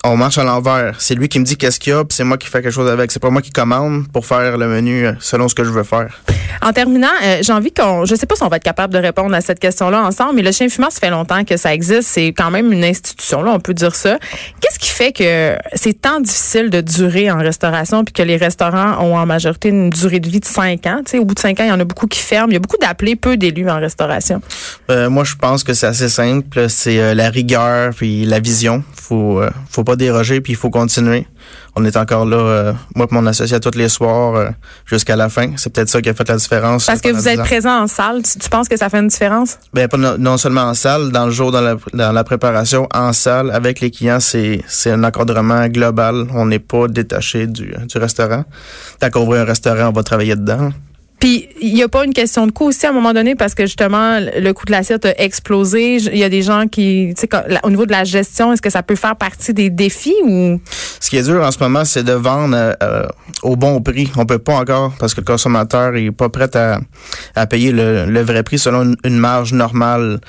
on 0.04 0.16
marche 0.16 0.38
à 0.38 0.44
l'envers. 0.44 1.00
C'est 1.00 1.14
lui 1.14 1.28
qui 1.28 1.38
me 1.38 1.44
dit 1.44 1.56
qu'est-ce 1.56 1.80
qu'il 1.80 1.92
y 1.92 1.96
a, 1.96 2.04
puis 2.04 2.14
c'est 2.14 2.24
moi 2.24 2.38
qui 2.38 2.46
fais 2.46 2.62
quelque 2.62 2.72
chose 2.72 2.90
avec. 2.90 3.10
C'est 3.10 3.20
pas 3.20 3.30
moi 3.30 3.42
qui 3.42 3.50
commande 3.50 4.08
pour 4.12 4.26
faire 4.26 4.58
le 4.58 4.68
menu 4.68 5.06
euh, 5.06 5.12
selon 5.20 5.48
ce 5.48 5.54
que 5.54 5.64
je 5.64 5.70
veux 5.70 5.82
faire. 5.82 6.20
En 6.62 6.72
terminant, 6.72 7.08
euh, 7.24 7.38
j'ai 7.42 7.52
envie 7.52 7.72
qu'on, 7.72 8.04
je 8.04 8.14
sais 8.14 8.26
pas 8.26 8.36
si 8.36 8.42
on 8.42 8.48
va 8.48 8.56
être 8.56 8.62
capable 8.62 8.92
de 8.92 8.98
répondre 8.98 9.34
à 9.34 9.40
cette 9.40 9.58
question-là 9.58 10.02
ensemble, 10.02 10.36
mais 10.36 10.42
le 10.42 10.52
chien 10.52 10.68
fumant, 10.68 10.90
ça 10.90 11.00
fait 11.00 11.10
longtemps 11.10 11.44
que 11.44 11.56
ça 11.56 11.72
existe. 11.74 12.08
C'est 12.08 12.28
quand 12.28 12.50
même 12.50 12.72
une 12.72 12.84
institution, 12.84 13.42
là, 13.42 13.52
on 13.52 13.60
peut 13.60 13.74
dire 13.74 13.94
ça. 13.94 14.18
Qu'est-ce 14.60 14.78
qui 14.78 14.88
fait 14.88 15.12
que 15.12 15.56
c'est 15.74 16.00
tant 16.00 16.20
difficile 16.20 16.70
de 16.70 16.80
durer 16.80 17.30
en 17.30 17.38
restauration 17.38 18.04
puis 18.04 18.12
que 18.12 18.22
les 18.22 18.36
restaurants 18.36 19.02
ont 19.04 19.16
en 19.16 19.26
majorité 19.26 19.68
une 19.68 19.90
durée 19.90 20.20
de 20.20 20.28
vie 20.28 20.40
de 20.40 20.44
5 20.44 20.86
ans? 20.86 21.00
Tu 21.04 21.12
sais, 21.12 21.18
au 21.18 21.24
bout 21.24 21.34
de 21.34 21.40
5 21.40 21.58
ans, 21.60 21.64
il 21.64 21.68
y 21.68 21.72
en 21.72 21.80
a 21.80 21.84
beaucoup 21.84 22.06
qui 22.06 22.20
ferment. 22.20 22.48
Il 22.50 22.54
y 22.54 22.56
a 22.56 22.60
beaucoup 22.60 22.78
d'appelés, 22.78 23.16
peu 23.16 23.36
d'élus 23.36 23.68
en 23.68 23.78
restauration. 23.78 24.40
Euh, 24.90 25.08
moi, 25.08 25.24
je 25.24 25.34
pense 25.34 25.64
que 25.64 25.74
c'est 25.74 25.86
assez 25.86 26.08
simple. 26.08 26.68
C'est 26.68 27.00
euh, 27.00 27.14
la 27.14 27.30
rigueur 27.30 27.94
puis 27.94 28.24
la 28.24 28.40
vision. 28.40 28.84
Faut, 28.94 29.40
euh, 29.40 29.50
faut 29.70 29.84
pas 29.84 29.96
déroger 29.96 30.40
puis 30.40 30.52
il 30.52 30.56
faut 30.56 30.70
continuer. 30.70 31.26
On 31.76 31.84
est 31.84 31.96
encore 31.96 32.26
là, 32.26 32.36
euh, 32.36 32.72
moi 32.94 33.06
et 33.10 33.14
mon 33.14 33.26
associé 33.26 33.56
à 33.56 33.60
tous 33.60 33.76
les 33.76 33.88
soirs 33.88 34.34
euh, 34.34 34.48
jusqu'à 34.86 35.16
la 35.16 35.28
fin. 35.28 35.52
C'est 35.56 35.72
peut-être 35.72 35.88
ça 35.88 36.02
qui 36.02 36.08
a 36.08 36.14
fait 36.14 36.28
la 36.28 36.36
différence. 36.36 36.86
Parce 36.86 37.00
que 37.00 37.08
vous 37.08 37.22
10 37.22 37.28
êtes 37.28 37.42
présent 37.42 37.82
en 37.82 37.86
salle. 37.86 38.22
Tu, 38.22 38.38
tu 38.38 38.48
penses 38.48 38.68
que 38.68 38.76
ça 38.76 38.88
fait 38.88 38.98
une 38.98 39.08
différence? 39.08 39.58
Ben, 39.72 39.88
pas 39.88 39.96
non, 39.96 40.16
non 40.18 40.36
seulement 40.36 40.62
en 40.62 40.74
salle, 40.74 41.12
dans 41.12 41.26
le 41.26 41.30
jour, 41.30 41.52
dans 41.52 41.60
la, 41.60 41.76
dans 41.94 42.12
la 42.12 42.24
préparation, 42.24 42.88
en 42.92 43.12
salle, 43.12 43.50
avec 43.52 43.80
les 43.80 43.90
clients, 43.90 44.20
c'est, 44.20 44.62
c'est 44.66 44.90
un 44.90 45.04
encadrement 45.04 45.66
global. 45.68 46.26
On 46.34 46.46
n'est 46.46 46.58
pas 46.58 46.88
détaché 46.88 47.46
du, 47.46 47.72
du 47.88 47.98
restaurant. 47.98 48.44
Tant 48.98 49.10
qu'on 49.10 49.22
ouvre 49.22 49.36
un 49.36 49.44
restaurant, 49.44 49.88
on 49.88 49.92
va 49.92 50.02
travailler 50.02 50.36
dedans. 50.36 50.70
Puis, 51.20 51.48
il 51.60 51.74
n'y 51.74 51.82
a 51.82 51.88
pas 51.88 52.04
une 52.04 52.14
question 52.14 52.46
de 52.46 52.50
coût 52.50 52.68
aussi 52.68 52.86
à 52.86 52.90
un 52.90 52.92
moment 52.92 53.12
donné 53.12 53.34
parce 53.34 53.54
que 53.54 53.66
justement, 53.66 54.18
le 54.18 54.52
coût 54.52 54.64
de 54.64 54.72
l'assiette 54.72 55.04
a 55.04 55.20
explosé. 55.20 55.96
Il 55.96 56.16
y 56.16 56.24
a 56.24 56.30
des 56.30 56.40
gens 56.40 56.66
qui, 56.66 57.12
tu 57.14 57.20
sais, 57.20 57.28
au 57.62 57.70
niveau 57.70 57.84
de 57.84 57.92
la 57.92 58.04
gestion, 58.04 58.52
est-ce 58.52 58.62
que 58.62 58.70
ça 58.70 58.82
peut 58.82 58.96
faire 58.96 59.16
partie 59.16 59.52
des 59.52 59.68
défis 59.68 60.14
ou? 60.24 60.58
Ce 60.98 61.10
qui 61.10 61.18
est 61.18 61.22
dur 61.22 61.42
en 61.42 61.50
ce 61.50 61.58
moment, 61.58 61.84
c'est 61.84 62.04
de 62.04 62.12
vendre 62.12 62.56
euh, 62.56 62.72
euh, 62.82 63.06
au 63.42 63.56
bon 63.56 63.82
prix. 63.82 64.10
On 64.16 64.24
peut 64.24 64.38
pas 64.38 64.54
encore 64.54 64.94
parce 64.98 65.12
que 65.12 65.20
le 65.20 65.26
consommateur 65.26 65.94
est 65.94 66.10
pas 66.10 66.30
prêt 66.30 66.56
à, 66.56 66.80
à 67.36 67.46
payer 67.46 67.70
le, 67.72 68.06
le 68.06 68.20
vrai 68.22 68.42
prix 68.42 68.58
selon 68.58 68.94
une 69.04 69.18
marge 69.18 69.52
normale 69.52 70.20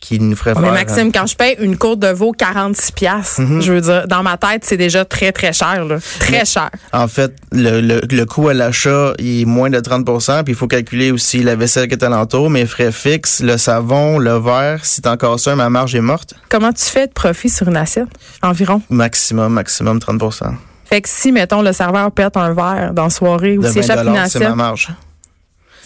qui 0.00 0.18
nous 0.18 0.34
ferait 0.34 0.54
Mais 0.54 0.62
faire. 0.62 0.72
Maxime, 0.72 1.12
quand 1.12 1.26
je 1.26 1.36
paye 1.36 1.56
une 1.60 1.76
côte 1.76 1.98
de 2.00 2.08
veau 2.08 2.32
46 2.32 2.92
piastres, 2.92 3.40
Mhm. 3.42 3.60
je 3.60 3.72
veux 3.72 3.80
dire, 3.82 4.08
dans 4.08 4.22
ma 4.22 4.36
tête, 4.38 4.64
c'est 4.64 4.76
déjà 4.78 5.04
très, 5.04 5.30
très 5.30 5.52
cher, 5.52 5.84
là. 5.84 5.98
Très 6.18 6.32
Mais- 6.38 6.44
cher. 6.44 6.70
En 6.92 7.06
fait, 7.06 7.34
le, 7.52 7.80
le, 7.80 8.00
le 8.10 8.24
coût 8.26 8.48
à 8.48 8.54
l'achat 8.54 9.12
est 9.18 9.44
moins 9.44 9.68
de 9.70 9.78
30% 9.78 10.42
puis 10.42 10.54
il 10.54 10.56
faut 10.56 10.66
calculer 10.68 11.10
aussi 11.10 11.42
la 11.42 11.54
vaisselle 11.54 11.86
qui 11.88 11.94
est 11.94 12.02
alentour, 12.04 12.48
mes 12.50 12.66
frais 12.66 12.92
fixes, 12.92 13.40
le 13.40 13.56
savon, 13.58 14.18
le 14.18 14.38
verre. 14.38 14.84
Si 14.84 15.02
t'en 15.02 15.16
casses 15.16 15.46
un, 15.48 15.56
ma 15.56 15.68
marge 15.68 15.94
est 15.94 16.00
morte. 16.00 16.34
Comment 16.48 16.72
tu 16.72 16.84
fais 16.84 17.06
de 17.06 17.12
profit 17.12 17.50
sur 17.50 17.68
une 17.68 17.76
assiette? 17.76 18.08
Environ. 18.42 18.80
Maximum, 18.90 19.52
maximum 19.52 19.98
30% 19.98 20.54
Fait 20.86 21.02
que 21.02 21.08
si, 21.08 21.30
mettons, 21.30 21.62
le 21.62 21.72
serveur 21.72 22.10
pète 22.10 22.36
un 22.36 22.52
verre 22.54 22.92
dans 22.94 23.04
la 23.04 23.10
soirée 23.10 23.58
ou 23.58 23.62
s'échappe 23.64 23.98
20 23.98 24.04
une 24.06 24.14
c'est 24.14 24.20
assiette, 24.38 24.48
ma 24.48 24.54
marge. 24.54 24.88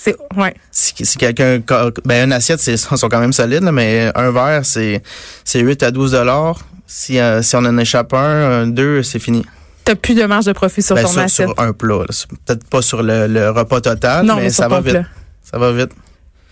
C'est, 0.04 0.16
ouais. 0.36 0.54
si, 0.70 0.92
si 1.04 1.16
quelqu'un 1.18 1.60
ben 2.04 2.24
une 2.26 2.32
assiette 2.32 2.60
c'est 2.60 2.76
sont 2.96 3.08
quand 3.08 3.20
même 3.20 3.32
solides 3.32 3.62
là, 3.62 3.72
mais 3.72 4.10
un 4.14 4.30
verre 4.30 4.64
c'est 4.64 5.02
c'est 5.44 5.60
8 5.60 5.82
à 5.82 5.90
12 5.90 6.12
dollars 6.12 6.58
si 6.86 7.18
euh, 7.18 7.40
si 7.42 7.56
on 7.56 7.60
en 7.60 7.78
échappe 7.78 8.12
un, 8.12 8.66
deux 8.66 9.02
c'est 9.02 9.18
fini 9.18 9.44
T'as 9.84 9.94
plus 9.96 10.14
de 10.14 10.24
marge 10.24 10.46
de 10.46 10.52
profit 10.52 10.80
sur 10.82 10.94
Ben, 10.94 11.02
ton 11.02 11.08
sur, 11.10 11.20
assiette. 11.22 11.48
sur 11.48 11.58
un 11.60 11.72
plat 11.72 12.04
peut-être 12.46 12.66
pas 12.68 12.80
sur 12.82 13.02
le, 13.02 13.26
le 13.26 13.50
repas 13.50 13.80
total 13.80 14.24
non, 14.26 14.36
mais, 14.36 14.42
mais 14.44 14.50
ça 14.50 14.68
va 14.68 14.80
vite 14.80 14.92
plat. 14.92 15.04
ça 15.42 15.58
va 15.58 15.72
vite 15.72 15.90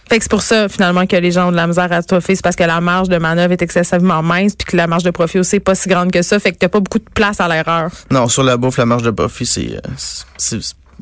Fait 0.09 0.19
que 0.19 0.25
c'est 0.25 0.31
pour 0.31 0.43
ça, 0.43 0.69
finalement, 0.69 1.07
que 1.07 1.17
les 1.17 1.31
gens 1.31 1.49
ont 1.49 1.51
de 1.53 1.57
la 1.57 1.67
misère 1.67 1.91
à 1.91 2.03
toffer. 2.03 2.35
C'est 2.35 2.43
parce 2.43 2.57
que 2.57 2.65
la 2.65 2.81
marge 2.83 3.09
de 3.09 3.17
manœuvre 3.17 3.53
est 3.53 3.63
excessivement 3.63 4.23
mince, 4.23 4.55
puis 4.55 4.67
que 4.67 4.77
la 4.77 4.87
marge 4.87 5.05
de 5.05 5.11
profit 5.11 5.39
aussi 5.39 5.57
est 5.57 5.61
pas 5.61 5.75
si 5.75 5.89
grande 5.89 6.11
que 6.11 6.21
ça. 6.21 6.39
Fait 6.39 6.53
que 6.53 6.59
t'as 6.59 6.69
pas 6.69 6.81
beaucoup 6.81 6.99
de 6.99 7.09
place 7.15 7.41
à 7.41 7.49
l'erreur. 7.49 7.91
non 8.11 8.29
sur 8.29 8.43
la 8.43 8.57
bouffe 8.59 8.77
la 8.77 8.85
marge 8.85 9.03
de 9.05 9.11
profit 9.11 9.47
c'est 9.47 9.77
euh, 9.77 9.81
c'est 10.37 10.59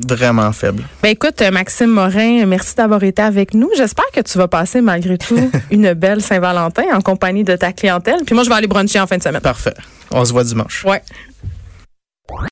vraiment 0.08 0.52
faible. 0.52 0.84
Ben 1.02 1.10
écoute, 1.10 1.42
Maxime 1.52 1.90
Morin, 1.90 2.46
merci 2.46 2.74
d'avoir 2.74 3.02
été 3.02 3.22
avec 3.22 3.54
nous. 3.54 3.70
J'espère 3.76 4.06
que 4.12 4.20
tu 4.20 4.38
vas 4.38 4.48
passer 4.48 4.80
malgré 4.80 5.18
tout 5.18 5.50
une 5.70 5.92
belle 5.94 6.22
Saint-Valentin 6.22 6.84
en 6.92 7.00
compagnie 7.00 7.44
de 7.44 7.56
ta 7.56 7.72
clientèle. 7.72 8.20
Puis 8.24 8.34
moi, 8.34 8.44
je 8.44 8.48
vais 8.48 8.54
aller 8.56 8.66
bruncher 8.66 9.00
en 9.00 9.06
fin 9.06 9.16
de 9.18 9.22
semaine. 9.22 9.40
Parfait. 9.40 9.74
On 10.10 10.24
se 10.24 10.32
voit 10.32 10.44
dimanche. 10.44 10.84
Ouais. 10.84 11.02